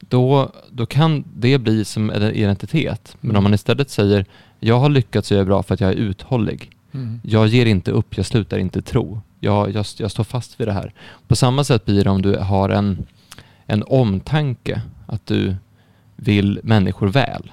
[0.00, 3.16] då, då kan det bli som en identitet.
[3.20, 3.38] Men Mm.
[3.38, 4.26] om man istället säger
[4.60, 6.70] jag har lyckats och jag är bra för att jag är uthållig.
[6.92, 7.20] Mm.
[7.24, 9.20] Jag ger inte upp, jag slutar inte tro.
[9.40, 10.92] Jag, jag, jag står fast vid det här.
[11.28, 13.06] På samma sätt blir det om du har en,
[13.66, 15.56] en omtanke, att du
[16.16, 17.52] vill människor väl.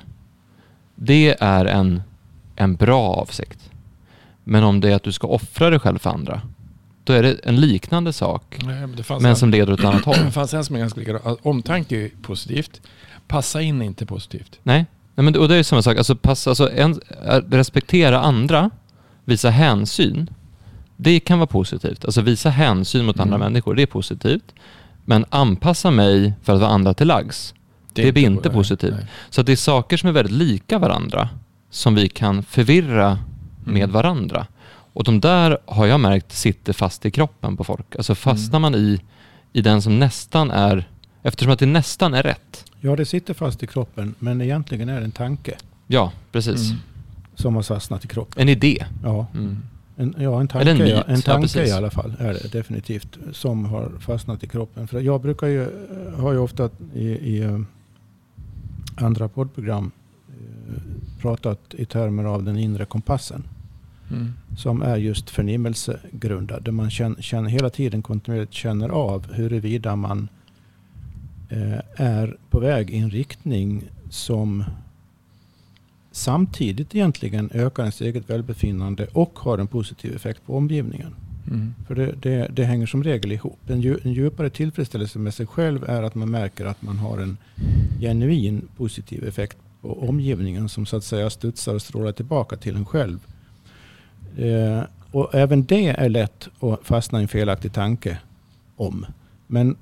[0.95, 2.01] Det är en,
[2.55, 3.69] en bra avsikt.
[4.43, 6.41] Men om det är att du ska offra dig själv för andra,
[7.03, 9.85] då är det en liknande sak, Nej, men det men en, som leder åt ett
[9.85, 10.15] annat håll.
[10.25, 11.37] det fanns en som är ganska likadan.
[11.41, 12.81] Omtanke är positivt.
[13.27, 14.59] Passa in är inte positivt.
[14.63, 14.85] Nej,
[15.15, 15.97] Nej men, och det är samma sak.
[15.97, 16.99] Alltså, pass, alltså, en,
[17.51, 18.69] respektera andra,
[19.25, 20.29] visa hänsyn.
[20.97, 22.05] Det kan vara positivt.
[22.05, 23.45] Alltså visa hänsyn mot andra Mm.
[23.51, 24.53] människor, det är positivt.
[25.05, 27.53] Men anpassa mig för att vara andra till lags.
[27.93, 28.93] Det blir inte nej, positivt.
[28.93, 29.05] nej.
[29.29, 31.29] Så det är saker som är väldigt lika varandra
[31.69, 33.19] som vi kan förvirra
[33.63, 33.91] med Mm.
[33.91, 34.47] varandra.
[34.93, 37.95] Och de där har jag märkt sitter fast i kroppen på folk.
[37.95, 38.61] Alltså fastnar Mm.
[38.71, 38.99] man i,
[39.53, 40.89] i den som nästan är,
[41.23, 42.65] eftersom att det nästan är rätt.
[42.79, 46.69] Ja, det sitter fast i kroppen, men egentligen är det en tanke Ja, precis.
[46.69, 46.81] Mm.
[47.35, 48.41] som har fastnat i kroppen.
[48.41, 48.85] En idé.
[49.03, 49.57] Ja, Mm.
[49.97, 51.69] en, ja, en tanke, Eller en ja, myt, en ja, tanke precis.
[51.69, 54.87] i alla fall är det definitivt som har fastnat i kroppen.
[54.87, 55.67] För jag brukar ju,
[56.17, 57.59] har ju ofta i, i eh,
[58.95, 59.91] andra poddprogram
[60.29, 60.81] eh,
[61.21, 63.43] pratat i termer av den inre kompassen.
[64.11, 64.33] Mm.
[64.57, 66.63] som är just förnimmelsegrundad.
[66.63, 70.27] Där man känner, känner, hela tiden kontinuerligt känner av huruvida man
[71.49, 74.63] eh, är på väg i en riktning som
[76.11, 81.15] samtidigt egentligen ökar ens eget välbefinnande och har en positiv effekt på omgivningen.
[81.47, 81.73] Mm.
[81.87, 83.69] För det, det, det hänger som regel ihop.
[83.69, 87.17] En, dju, en djupare tillfredsställelse med sig själv är att man märker att man har
[87.17, 87.37] en
[87.99, 92.85] genuin positiv effekt på omgivningen som så att säga studsar och strålar tillbaka till en
[92.85, 93.19] själv.
[94.37, 98.17] Eh, och även det är lätt att fastna i en felaktig tanke
[98.75, 99.05] om.
[99.47, 99.75] Men,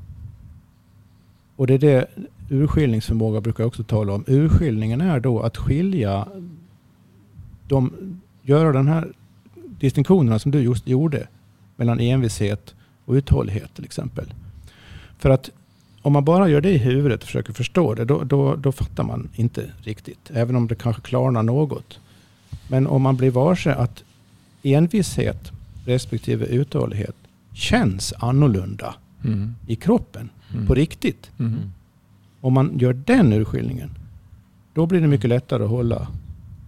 [1.55, 2.07] och det är det
[2.49, 4.23] urskiljningsförmåga brukar jag också tala om.
[4.27, 6.27] Urskiljningen är då att skilja
[7.67, 7.93] de,
[8.41, 9.07] göra den här
[9.79, 11.27] distinktionerna som du just gjorde
[11.75, 12.75] mellan envishet
[13.05, 14.33] och uthållighet till exempel.
[15.17, 15.49] För att
[16.01, 19.03] om man bara gör det i huvudet och försöker förstå det, då, då, då fattar
[19.03, 20.31] man inte riktigt.
[20.33, 21.99] Även om det kanske klarnar något.
[22.67, 24.03] Men om man blir varse att
[24.63, 25.51] envishet
[25.85, 27.15] respektive uthållighet
[27.53, 28.95] känns annorlunda
[29.25, 29.55] Mm.
[29.67, 30.67] i kroppen, Mm.
[30.67, 31.31] på riktigt.
[31.39, 31.55] Mm.
[32.41, 33.89] Om man gör den urskiljningen,
[34.73, 36.07] då blir det mycket lättare att hålla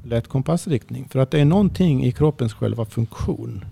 [0.05, 1.07] lätt kompassriktning.
[1.09, 3.65] För att det är någonting i kroppens själva funktion,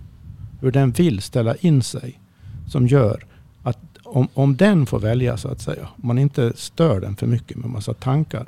[0.61, 2.19] hur den vill ställa in sig,
[2.67, 3.25] som gör
[3.63, 7.27] att om, om den får välja så att säga, om man inte stör den för
[7.27, 8.45] mycket med massa tankar,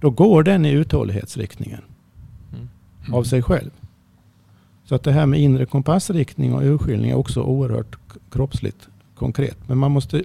[0.00, 1.80] då går den i uthållighetsriktningen
[2.52, 3.14] Mm.
[3.14, 3.70] av sig själv.
[4.88, 7.96] Så att det här med inre kompassriktning och urskiljning är också oerhört
[8.32, 9.56] kroppsligt konkret.
[9.66, 10.22] Men man måste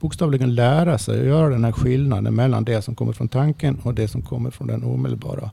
[0.00, 3.94] bokstavligen lära sig att göra den här skillnaden mellan det som kommer från tanken och
[3.94, 5.50] det som kommer från den omedelbara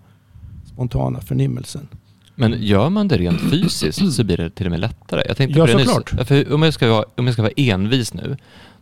[0.74, 1.88] spontana förnimmelsen.
[2.36, 5.22] Men gör man det rent fysiskt så blir det till och med lättare.
[5.28, 6.10] Jag tänkte Ja, såklart.
[6.28, 8.38] För om, jag ska vara, om jag ska vara envis nu,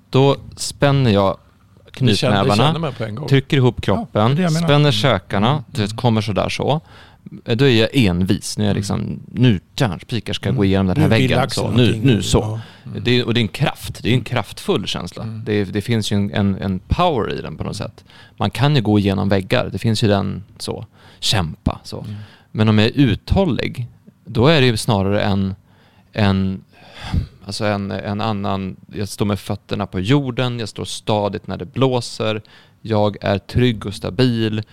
[0.09, 1.37] då spänner jag
[1.91, 2.91] knytnävarna,
[3.29, 4.67] trycker ihop Ja, kroppen, det jag menar.
[4.67, 5.87] spänner käkarna, Mm.
[5.89, 6.81] kommer sådär så.
[7.43, 8.57] Då är jag envis.
[8.57, 11.49] Nu är jag liksom, nu jävlar spikar ska jag gå igenom den här väggen.
[11.49, 12.59] Så, nu, nu så.
[12.85, 13.03] Mm.
[13.03, 15.23] Det är, och det är en kraft, det är en kraftfull känsla.
[15.23, 15.43] Mm.
[15.45, 18.05] Det, det finns ju en, en, power i den på något sätt.
[18.37, 20.85] Man kan ju gå igenom väggar, det finns ju den så,
[21.19, 22.01] kämpa så.
[22.01, 22.15] Mm.
[22.51, 23.87] Men om jag är uthållig,
[24.25, 25.55] då är det ju snarare en,
[26.11, 26.63] en,
[27.45, 31.65] alltså en, en annan, jag står med fötterna på jorden, jag står stadigt när det
[31.65, 32.41] blåser,
[32.81, 34.63] jag är trygg och stabil.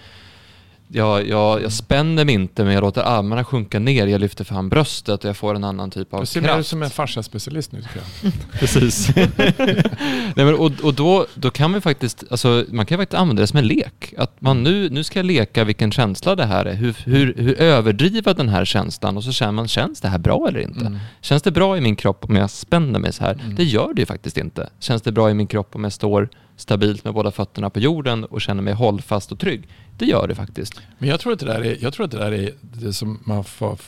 [0.89, 4.69] Jag, jag, jag spänner mig inte men jag låter armarna sjunka ner, jag lyfter fram
[4.69, 6.69] bröstet och jag får en annan typ av Du ser mer ut kraft.
[6.69, 8.33] som en fasciaspecialist nu tycker jag.
[8.61, 9.11] Precis.
[9.17, 13.47] Nej, men, och och då, då kan vi faktiskt, alltså, man kan faktiskt använda det
[13.47, 14.15] som en lek.
[14.19, 16.75] Att man nu, nu ska jag leka vilken känsla det här är.
[16.75, 20.47] Hur, hur, hur överdriva den här känslan och så känner man, känns det här bra
[20.49, 20.81] eller inte?
[20.81, 20.99] Mm.
[21.21, 23.33] Känns det bra i min kropp om jag spänner mig så här?
[23.35, 23.55] Mm.
[23.55, 24.69] Det gör det ju faktiskt inte.
[24.79, 28.25] Känns det bra i min kropp om jag står stabilt med båda fötterna på jorden
[28.25, 29.69] och känner mig hållfast och trygg?
[29.99, 30.81] Det gör det faktiskt.
[30.99, 33.21] Men jag tror att det där är, jag tror att det där är det som
[33.25, 33.79] man får...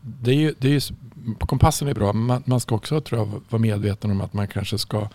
[0.00, 0.80] Det är ju, det är ju,
[1.38, 4.48] kompassen är bra, men man, man ska också tror jag, vara medveten om att man
[4.48, 5.08] kanske ska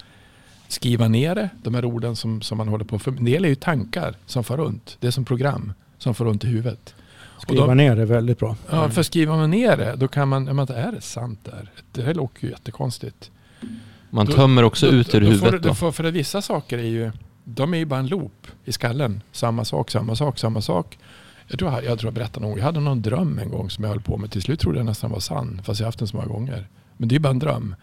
[0.68, 3.12] skriva ner det, de här orden som, som man håller på för.
[3.12, 4.97] En del är ju tankar som far runt.
[4.99, 6.95] Det är som program som far runt i huvudet.
[7.39, 8.55] Skriva då- ner det väldigt bra.
[8.72, 11.70] Ja, för skriver man ner det, då kan man, men är det sant där?
[11.91, 13.32] Det här låter ju jättekonstigt.
[14.10, 15.68] Man Då- tömmer också då- ut ur då får huvudet du- då.
[15.68, 17.12] då får, för vissa saker är ju,
[17.50, 19.22] de är ju bara en loop i skallen.
[19.32, 20.98] Samma sak, samma sak, samma sak.
[21.48, 22.60] Jag tror jag, jag, tror jag berättade någon gång.
[22.60, 24.32] Jag hade någon dröm en gång som jag höll på med.
[24.32, 25.62] Till slut trodde jag nästan var sann.
[25.64, 26.68] Fast jag har haft den så många gånger.
[26.98, 27.76] Men det är ju bara en dröm.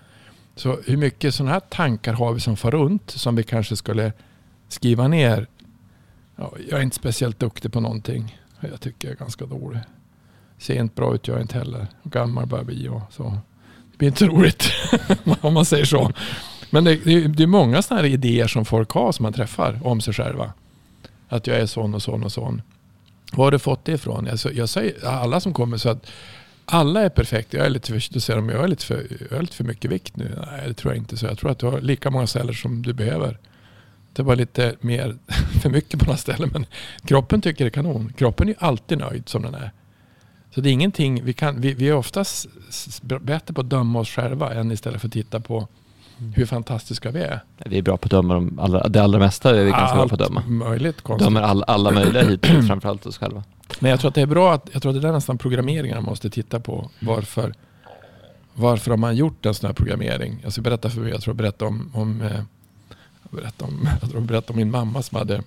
[0.57, 4.13] Så hur mycket sådana här tankar har vi som far runt som vi kanske skulle
[4.69, 5.47] skriva ner?
[6.37, 8.41] Ja, jag är inte speciellt duktig på någonting.
[8.61, 9.81] Jag tycker jag är ganska dålig.
[10.59, 11.87] Ser inte bra ut jag är inte heller.
[12.03, 13.39] Gammal börjar bli och så.
[13.91, 14.65] Det blir inte så roligt
[15.41, 16.13] om man säger så.
[16.75, 19.81] Men det, det, det är många sådana här idéer som folk har som man träffar
[19.85, 20.53] om sig själva.
[21.29, 22.63] Att jag är sån och sån och sån.
[23.33, 24.29] Var har du fått det ifrån?
[24.29, 26.07] Alltså, jag säger alla som kommer så att
[26.65, 27.57] alla är perfekta.
[27.57, 29.65] Jag är lite för, då säger de, jag är lite för, jag är lite för
[29.65, 30.39] mycket vikt nu.
[30.51, 31.17] Nej, det tror jag inte.
[31.17, 33.39] Så jag tror att du har lika många celler som du behöver.
[34.13, 35.17] Det var lite mer
[35.63, 36.51] för mycket på några ställen.
[36.53, 36.67] Men
[37.07, 38.13] kroppen tycker det är kanon.
[38.17, 39.71] Kroppen är alltid nöjd som den är.
[40.55, 42.47] Så det är ingenting, vi, kan, vi, vi är oftast
[43.03, 45.69] bättre på att döma oss själva än istället för att titta på
[46.35, 47.41] hur fantastiska vi är.
[47.65, 49.51] Vi är bra på att döma de allra, det allra mesta.
[49.51, 50.43] Är vi ganska bra på att döma.
[50.47, 51.27] möjligt konstigt.
[51.27, 53.45] Dömer all, alla möjliga hittills, framförallt oss själva.
[53.81, 56.01] Men jag tror att det är bra att, jag tror att det är nästan programmeringarna
[56.01, 56.91] man måste titta på.
[57.01, 57.55] Varför,
[58.55, 60.41] varför har man gjort en sån här programmering?
[60.43, 62.41] Jag ska berätta för mig, jag tror jag berättade om, om, eh,
[63.31, 65.43] berättade om, jag tror jag berättade om min mamma som hade,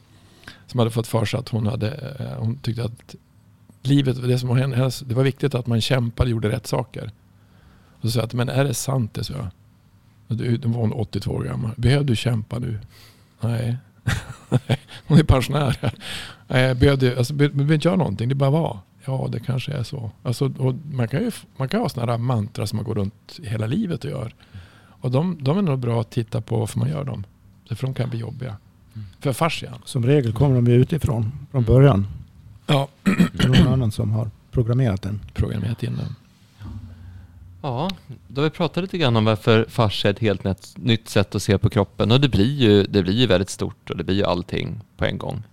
[0.68, 3.16] som hade fått för sig att hon, hade, eh, hon tyckte att
[3.82, 7.12] livet, det, som var hennes, det var viktigt att man kämpade och gjorde rätt saker.
[8.02, 9.24] Och så sa jag att, men är det sant det?
[9.24, 9.48] Så jag.
[10.28, 11.72] Då var hon 82 år gammal.
[11.78, 12.80] Behöver du kämpa nu?
[13.42, 13.78] Nej.
[15.08, 15.94] hon är pensionär.
[16.48, 18.80] Nej, behöver du, alltså, be- behöver inte göra någonting, det bara vara.
[19.06, 20.12] Ja, det kanske är så.
[20.24, 23.40] Alltså, och man, kan ju, man kan ha sådana här mantra som man går runt
[23.44, 24.34] hela livet och gör.
[25.02, 27.24] Och de, de är nog bra att titta på varför man gör dem.
[27.70, 28.58] För de kan bli jobbiga.
[29.20, 29.80] För fascian.
[29.86, 32.08] Som regel kommer de ju utifrån från början.
[32.68, 35.20] Ja, Det är någon annan som har programmerat den.
[35.34, 36.16] programmerat in dem.
[37.62, 37.90] Ja,
[38.28, 41.36] då har vi pratat lite grann om varför fascia är ett helt nytt, nytt sätt
[41.36, 42.12] att se på kroppen.
[42.12, 45.06] Och det blir, ju, det blir ju väldigt stort och det blir ju allting på
[45.06, 45.44] en gång.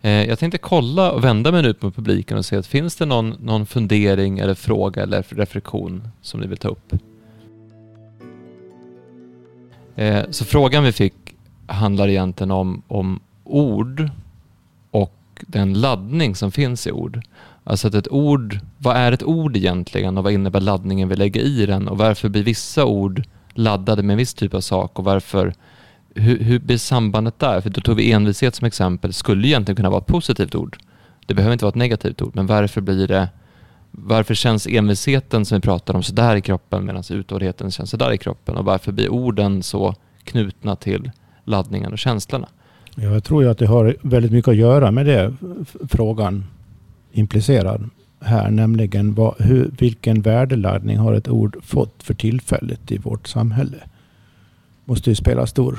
[0.00, 3.06] Eh, jag tänkte kolla och vända mig ut mot publiken och se att finns det
[3.06, 6.92] någon, någon fundering eller fråga eller reflektion som ni vill ta upp?
[9.96, 11.14] Eh, så frågan vi fick
[11.66, 14.10] handlar egentligen om, om ord
[14.90, 17.22] och den laddning som finns i ord.
[17.68, 21.40] Alltså att ett ord, vad är ett ord egentligen och vad innebär laddningen vi lägger
[21.40, 23.22] i den och varför blir vissa ord
[23.54, 25.54] laddade med en viss typ av sak och varför,
[26.14, 27.60] hur, hur blir sambandet där?
[27.60, 30.78] För då tog vi envishet som exempel, skulle egentligen kunna vara ett positivt ord.
[31.26, 33.28] Det behöver inte vara ett negativt ord, men varför blir det,
[33.90, 38.18] varför känns envisheten som vi pratar om sådär i kroppen medan uthålligheten känns sådär i
[38.18, 39.94] kroppen och varför blir orden så
[40.24, 41.10] knutna till
[41.44, 42.48] laddningen och känslorna?
[42.94, 45.34] Jag tror ju att det har väldigt mycket att göra med det
[45.88, 46.44] frågan
[47.18, 47.88] implicerar
[48.20, 53.76] här, nämligen vad, hur, vilken värdeladdning har ett ord fått för tillfället i vårt samhälle?
[54.84, 55.78] Måste ju spela stor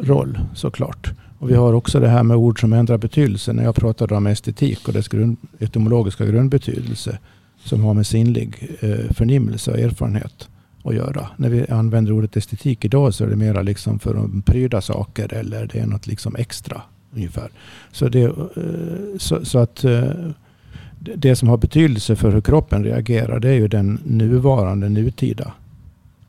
[0.00, 1.12] roll såklart.
[1.38, 3.52] Och vi har också det här med ord som ändrar betydelse.
[3.52, 7.18] När jag pratade om estetik och dess grund, etymologiska grundbetydelse
[7.64, 10.48] som har med sinnlig eh, förnimmelse och erfarenhet
[10.84, 11.28] att göra.
[11.36, 15.34] När vi använder ordet estetik idag så är det mera liksom för att pryda saker
[15.34, 16.82] eller det är något liksom extra
[17.14, 17.48] ungefär.
[17.92, 18.32] Så, det, eh,
[19.18, 20.02] så, så att eh,
[20.98, 25.52] det- som har betydelse för hur kroppen reagerar det är ju den nuvarande, nutida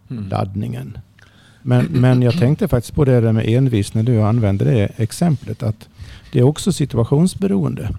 [0.09, 0.27] Mm.
[0.29, 0.97] laddningen.
[1.61, 5.63] Men, men jag tänkte faktiskt på det där med envis när du använde det exemplet.
[5.63, 5.89] Att
[6.31, 7.89] det är också situationsberoende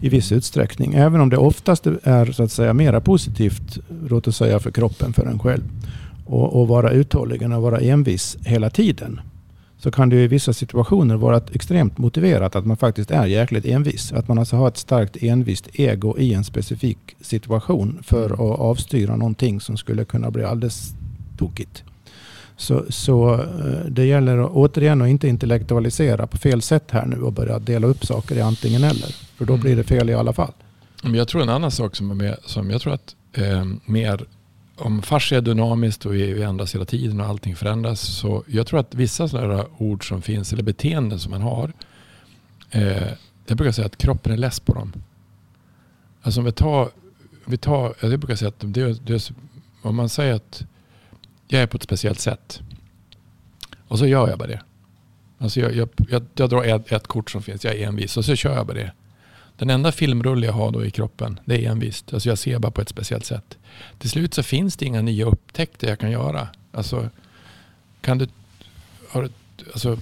[0.00, 0.94] i viss utsträckning.
[0.94, 5.12] Även om det oftast är så att säga mera positivt, låt oss säga för kroppen,
[5.12, 5.62] för en själv.
[6.24, 9.20] Och, och vara uthållig att vara envis hela tiden.
[9.86, 14.12] Så kan det i vissa situationer vara extremt motiverat att man faktiskt är jäkligt envis.
[14.12, 19.16] Att man alltså har ett starkt envist ego i en specifik situation för att avstyra
[19.16, 20.94] någonting som skulle kunna bli alldeles
[21.38, 21.84] tokigt.
[22.56, 23.40] Så, så eh,
[23.88, 27.86] det gäller att, återigen att inte intellektualisera på fel sätt här nu och börja dela
[27.86, 29.14] upp saker i antingen eller.
[29.36, 29.62] För då Mm.
[29.62, 30.52] blir det fel i alla fall.
[31.02, 34.24] Men jag tror en annan sak som är med, som jag tror att eh, mer
[34.76, 38.00] om fascia är dynamiskt och vi, ändras hela tiden och allting förändras.
[38.00, 41.72] Så jag tror att vissa sådana ord som finns eller beteenden som man har.
[42.70, 43.08] Eh,
[43.46, 44.92] jag brukar säga att kroppen är less på dem.
[46.22, 46.90] Alltså om vi tar,
[47.44, 49.32] vi tar jag brukar säga att det, det,
[49.82, 50.64] om man säger att
[51.48, 52.60] jag är på ett speciellt sätt.
[53.88, 54.60] Och så gör jag bara det.
[55.38, 58.24] Alltså jag, jag, jag, jag drar ett, ett kort som finns, jag är envis och
[58.24, 58.92] så kör jag bara det.
[59.56, 62.14] Den enda filmrulle jag har då i kroppen, det är envist.
[62.14, 63.58] Alltså jag ser bara på ett speciellt sätt.
[63.98, 66.48] Till slut så finns det inga nya upptäckter jag kan göra.
[66.72, 67.10] Alltså,
[68.00, 68.28] kan du,
[69.08, 69.28] har du,
[69.72, 69.98] alltså,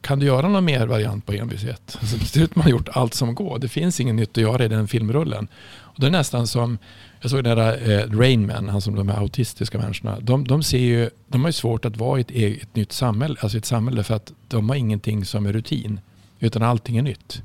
[0.00, 1.98] kan du göra någon mer variant på envishet?
[2.00, 3.58] Alltså, till slut har man gjort allt som går.
[3.58, 5.48] Det finns inget nytt att göra i den filmrullen.
[5.78, 6.78] Och det är nästan som,
[7.20, 10.20] jag såg den där eh, Rain Man, han som de här autistiska människorna.
[10.20, 12.92] De, de, ser ju, de har ju svårt att vara i ett, e, ett nytt
[12.92, 16.00] samhälle, alltså ett samhälle för att de har ingenting som är rutin.
[16.40, 17.42] Utan allting är nytt.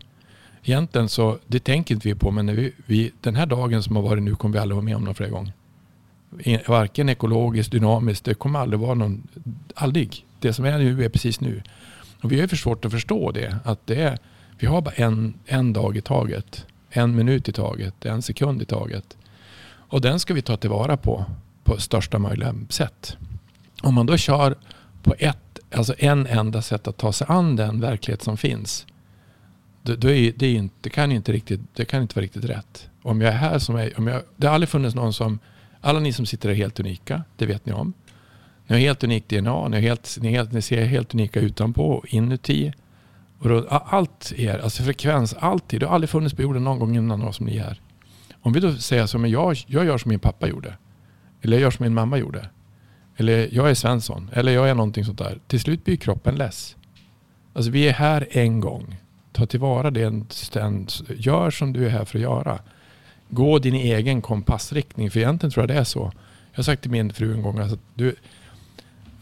[0.68, 4.04] Egentligen så, det tänker inte vi på, men vi, vi, den här dagen som har
[4.04, 5.52] varit nu kommer vi aldrig vara med om någon fler gång.
[6.68, 9.28] Varken ekologiskt, dynamiskt, det kommer aldrig vara någon,
[9.76, 10.26] aldrig.
[10.40, 11.62] Det som är nu är precis nu.
[12.22, 13.58] Och vi har för svårt att förstå det.
[13.64, 14.18] Att det är,
[14.60, 16.66] vi har bara en, en dag i taget.
[16.90, 18.06] En minut i taget.
[18.06, 19.18] En sekund i taget.
[19.90, 21.26] Och den ska vi ta tillvara på
[21.66, 23.18] på största möjliga sätt.
[23.82, 24.56] Om man då kör
[25.04, 28.86] på ett, alltså en enda sätt att ta sig an den verklighet som finns
[29.86, 32.90] det, det, är inte, det, kan inte riktigt, det kan inte vara riktigt rätt.
[33.02, 35.40] Om jag är här som är, om jag, det har aldrig funnits någon som,
[35.82, 37.94] alla ni som sitter är helt unika, det vet ni om.
[38.68, 42.14] Ni har helt unikt DNA, ni, helt, ni, helt, ni ser helt unika utanpå och
[42.14, 42.74] inuti.
[43.40, 45.80] Och då, allt er, alltså frekvens, alltid.
[45.80, 47.82] Det har aldrig funnits på jorden någon gång innan någon som ni är.
[48.42, 50.78] Om vi då säger som jag, jag gör som min pappa gjorde.
[51.42, 52.50] Eller jag gör som min mamma gjorde.
[53.18, 54.30] Eller jag är Svensson.
[54.34, 55.40] Eller jag är någonting sånt där.
[55.48, 56.76] Till slut blir kroppen less.
[57.54, 58.96] Alltså vi är här en gång.
[59.36, 60.12] Ta tillvara det.
[61.18, 62.60] Gör som du är här för att göra.
[63.30, 65.12] Gå din egen kompassriktning.
[65.12, 66.12] För egentligen tror jag det är så.
[66.52, 67.60] Jag har sagt till min fru en gång.
[67.60, 68.16] Alltså, du,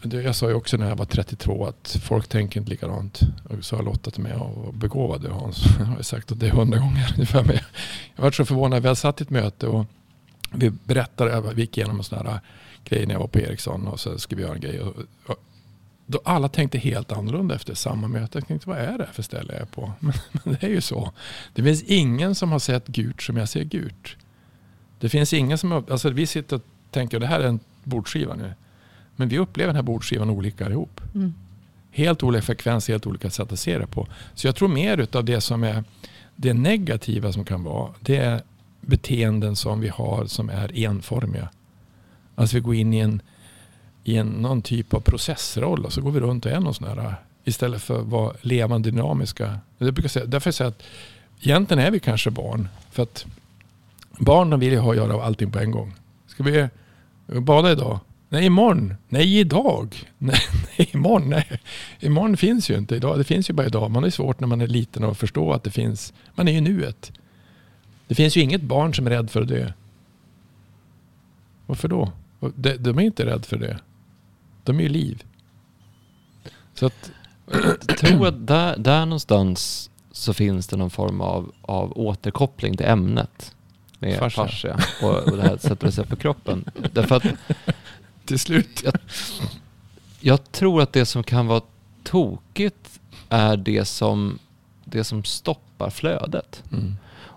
[0.02, 3.20] jag sa ju också när jag var 32 att folk tänker inte likadant.
[3.44, 5.64] Och så har Lotta till mig, och begåvad Hans.
[5.78, 7.44] Jag har sagt det hundra gånger ungefär.
[7.44, 7.58] Men
[8.16, 8.82] jag var så förvånad.
[8.82, 9.86] Vi hade satt i ett möte och
[10.52, 12.40] vi berättade, vi gick igenom en sån här
[12.84, 14.80] grej när jag var på Ericsson och så skulle vi göra en grej.
[14.80, 14.94] Och,
[15.26, 15.36] och,
[16.06, 18.38] då alla tänkte helt annorlunda efter samma möte.
[18.38, 19.92] Jag tänkte, vad är det för ställe jag är på?
[20.00, 21.12] Men, men det är ju så.
[21.54, 24.16] Det finns ingen som har sett gult som jag ser gult.
[25.00, 28.54] Det finns ingen som alltså vi sitter och tänker, det här är en bordskiva nu.
[29.16, 31.00] Men vi upplever den här bordskivan olika ihop.
[31.14, 31.34] Mm.
[31.90, 34.08] Helt olika frekvens, helt olika sätt att se det på.
[34.34, 35.84] Så jag tror mer av det som är
[36.36, 38.42] det negativa som kan vara, det är
[38.80, 41.48] beteenden som vi har som är enformiga.
[42.34, 43.22] Alltså vi går in i en,
[44.04, 46.88] i en någon typ av processroll och så går vi runt och är någon sån
[46.88, 49.58] här istället för att vara levande dynamiska.
[49.78, 50.82] Jag brukar säga, därför säger jag att
[51.46, 52.68] egentligen är vi kanske barn.
[52.90, 53.26] För att
[54.18, 55.94] barnen vill ju ha att göra allting på en gång.
[56.26, 56.68] Ska vi
[57.26, 58.00] bada idag?
[58.28, 58.94] Nej, imorgon.
[59.08, 59.96] Nej, idag.
[60.18, 60.40] Nej,
[60.78, 61.30] nej, imorgon.
[61.30, 61.60] Nej.
[62.00, 63.18] Imorgon finns ju inte idag.
[63.18, 63.90] Det finns ju bara idag.
[63.90, 66.12] Man är svårt när man är liten att förstå att det finns.
[66.34, 67.12] Man är ju nuet.
[68.06, 69.72] Det finns ju inget barn som är rädd för att dö.
[71.66, 72.12] Varför då?
[72.40, 73.78] De, de är inte rädda för det.
[74.64, 75.24] De är ju liv.
[76.74, 77.10] Så att,
[77.86, 82.86] jag tror att där, där någonstans så finns det någon form av, av återkoppling till
[82.86, 83.54] ämnet.
[83.98, 84.44] Med fascia.
[84.44, 86.64] fascia och, och det här sätter sig på kroppen.
[86.92, 87.24] Därför att
[88.24, 88.82] till slut.
[88.84, 88.94] Jag,
[90.20, 91.60] jag, tror att det som kan vara
[92.02, 94.38] tokigt är det som,
[94.84, 96.62] det som stoppar flödet.
[96.72, 96.94] Mm.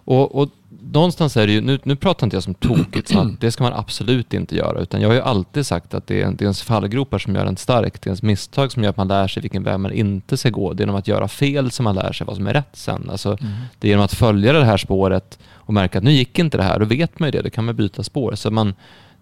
[0.08, 0.50] Och, och
[0.92, 3.74] någonstans är det ju, nu, nu pratar inte jag som tokigt, så det ska man
[3.74, 4.80] absolut inte göra.
[4.80, 7.46] Utan jag har ju alltid sagt att det är, det är ens fallgropar som gör
[7.46, 8.02] en stark.
[8.02, 10.50] Det är ens misstag som gör att man lär sig vilken väg man inte ska
[10.50, 10.74] gå.
[10.74, 13.10] Det är genom att göra fel som man lär sig vad som är rätt sen.
[13.10, 13.54] Alltså, mm.
[13.80, 16.64] Det är genom att följa det här spåret och märka att nu gick inte det
[16.64, 16.80] här.
[16.80, 18.36] Då vet man ju det, då kan man byta spår.
[18.36, 18.74] Så man,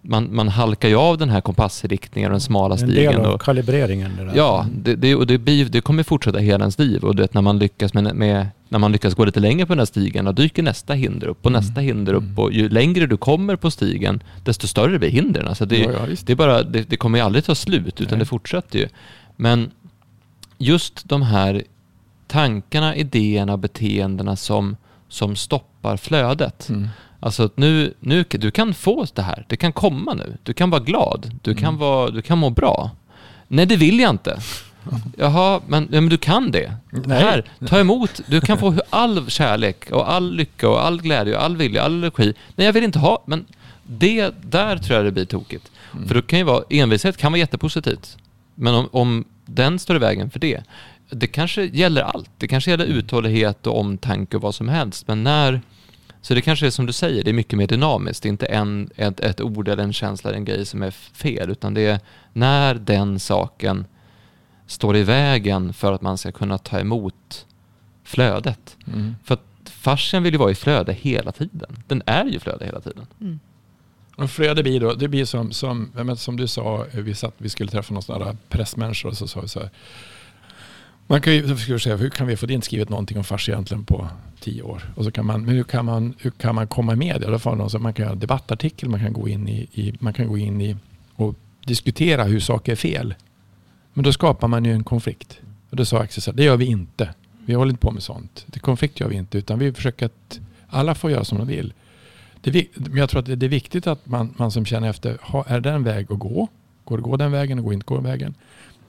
[0.08, 3.14] man, man halkar ju av den här kompassriktningen och den smala stigen.
[3.14, 4.16] En del av kalibreringen.
[4.16, 4.32] Det där.
[4.36, 7.04] Ja, det, det, och det, blir, det kommer fortsätta hela ens liv.
[7.04, 9.78] Och det, när, man lyckas med, med, när man lyckas gå lite längre på den
[9.78, 11.60] här stigen, då dyker nästa hinder upp och mm.
[11.60, 12.22] nästa hinder upp.
[12.22, 12.38] Mm.
[12.38, 15.48] Och ju längre du kommer på stigen, desto större blir hindren.
[15.48, 18.10] Alltså det, ja, ja, det, är bara, det, det kommer ju aldrig ta slut, utan
[18.10, 18.18] Nej.
[18.18, 18.88] det fortsätter ju.
[19.36, 19.70] Men
[20.58, 21.62] just de här
[22.26, 24.76] tankarna, idéerna, beteendena som,
[25.08, 26.68] som stoppar flödet.
[26.68, 26.88] Mm.
[27.20, 30.36] Alltså nu, nu, du kan få det här, det kan komma nu.
[30.42, 31.78] Du kan vara glad, du kan, mm.
[31.78, 32.90] vara, du kan må bra.
[33.48, 34.40] Nej, det vill jag inte.
[35.16, 36.74] Jaha, men, ja, men du kan det.
[36.90, 37.22] Nej.
[37.22, 38.20] Här, ta emot.
[38.26, 41.98] Du kan få all kärlek och all lycka och all glädje och all vilja, all
[41.98, 42.34] energi.
[42.56, 43.44] Nej, jag vill inte ha, men
[43.82, 45.70] det, där tror jag det blir tokigt.
[45.92, 46.08] Mm.
[46.08, 48.16] För då kan ju vara, envishet kan vara jättepositivt.
[48.54, 50.62] Men om, om den står i vägen för det,
[51.10, 52.30] det kanske gäller allt.
[52.38, 55.08] Det kanske gäller uthållighet och omtanke och vad som helst.
[55.08, 55.60] Men när
[56.26, 58.22] så det kanske är som du säger, det är mycket mer dynamiskt.
[58.22, 60.90] Det är inte en, ett, ett ord eller en känsla eller en grej som är
[60.90, 62.00] fel, utan det är
[62.32, 63.86] när den saken
[64.66, 67.46] står i vägen för att man ska kunna ta emot
[68.04, 68.76] flödet.
[68.86, 69.16] Mm.
[69.24, 71.82] För att fascian vill ju vara i flöde hela tiden.
[71.86, 73.06] Den är ju flöde hela tiden.
[73.20, 73.40] Mm.
[74.16, 77.70] Och flöde blir då, det blir som, som, som du sa, vi, satt, vi skulle
[77.70, 79.70] träffa där pressmänniska och så sa vi så här,
[81.06, 83.48] man kan ju ska säga, hur kan vi få det inte skrivet någonting om fars
[83.48, 84.08] egentligen på
[84.40, 84.92] tio år?
[84.94, 87.30] Och så kan man, men hur kan man, hur kan man komma i media?
[87.30, 89.94] Då får man, så man kan göra en debattartikel, man kan gå in i, i,
[90.00, 90.76] man kan gå in i
[91.14, 91.34] och
[91.66, 93.14] diskutera hur saker är fel.
[93.92, 95.38] Men då skapar man ju en konflikt.
[95.70, 97.14] Och då sa Axel så här, det gör vi inte.
[97.46, 98.44] Vi håller inte på med sånt.
[98.46, 99.38] Det konflikt gör vi inte.
[99.38, 101.72] Utan vi försöker att alla får göra som de vill.
[102.40, 105.18] Det, är men jag tror att det är viktigt att man, man som känner efter,
[105.20, 106.48] har, är det en väg att gå?
[106.84, 108.34] Går det att gå den vägen och går inte gå den vägen?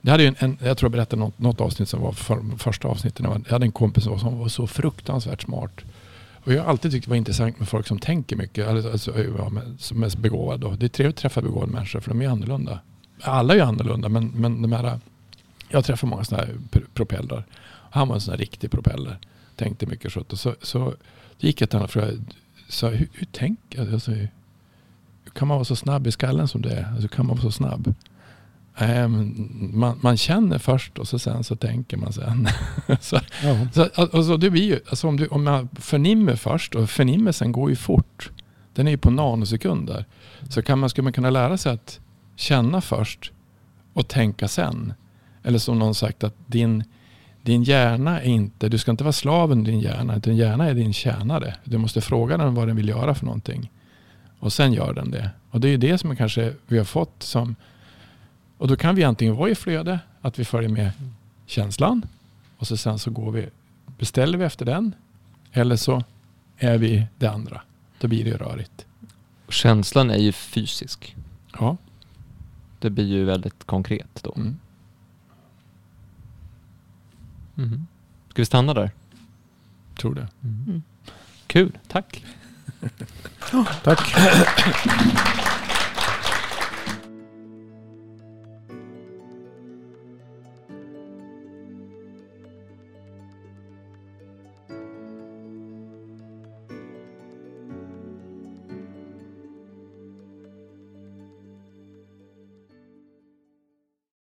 [0.02, 2.57] Jag, hade ju en, en, jag tror jag berättade något, något avsnitt som var för,
[2.57, 3.26] första avsnittet.
[3.26, 5.82] Jag hade en kompis som var, som var så fruktansvärt smart.
[6.44, 8.68] Och jag har alltid tyckt det var intressant med folk som tänker mycket.
[8.68, 10.76] Alltså, alltså, ja, med, som är begåvade.
[10.78, 12.80] Det är trevligt att träffa begåvade människor för de är annorlunda.
[13.22, 14.99] Alla är ju annorlunda men, men de här,
[15.69, 17.45] jag träffar många sådana här pr- propellrar.
[17.91, 19.18] Han var en sån här riktig propeller.
[19.56, 20.24] Tänkte mycket så.
[20.30, 20.94] Så, så
[21.38, 22.18] gick jag till honom och frågade,
[22.69, 24.30] så, hur, hur tänker alltså, hur
[25.34, 26.84] kan man vara så snabb i skallen som det är?
[26.84, 27.94] Alltså, hur kan man vara så snabb?
[28.80, 29.36] Men
[29.74, 32.48] man, man känner först och så sen så tänker man sen.
[33.02, 33.68] så, Ja.
[33.74, 37.70] så, alltså, det blir ju, alltså, om, du, om man förnimmer först och förnimmelsen går
[37.70, 38.32] ju fort.
[38.74, 40.06] Den är ju på nanosekunder.
[40.49, 41.99] Så kan man, skulle man kunna lära sig att
[42.36, 43.32] känna först
[43.94, 44.94] och tänka sen.
[45.44, 46.84] Eller som någon sagt att din,
[47.41, 50.16] din hjärna är inte, du ska inte vara slaven din hjärna.
[50.16, 51.56] Utan din hjärna är din tjänare.
[51.64, 53.72] Du måste fråga den vad den vill göra för någonting.
[54.40, 55.30] Och sen gör den det.
[55.52, 57.56] Och det är ju det som kanske vi har fått som,
[58.58, 60.92] och då kan vi antingen vara i flöde, att vi följer med
[61.46, 62.06] känslan.
[62.58, 63.50] Och så sen så går vi,
[63.98, 64.96] beställer vi efter den.
[65.52, 66.04] Eller så
[66.58, 67.62] är vi det andra.
[68.00, 68.86] Då blir det ju rörigt.
[69.50, 71.16] Känslan är ju fysisk.
[71.60, 71.78] Ja.
[72.80, 74.34] Det blir ju väldigt konkret då.
[74.36, 74.60] Mm.
[77.56, 77.88] Mhm.
[78.30, 78.92] Ska vi stanna där?
[80.00, 80.28] Tror det.
[80.44, 80.84] Mm.
[81.48, 82.24] Kul, tack.
[83.84, 84.16] Tack.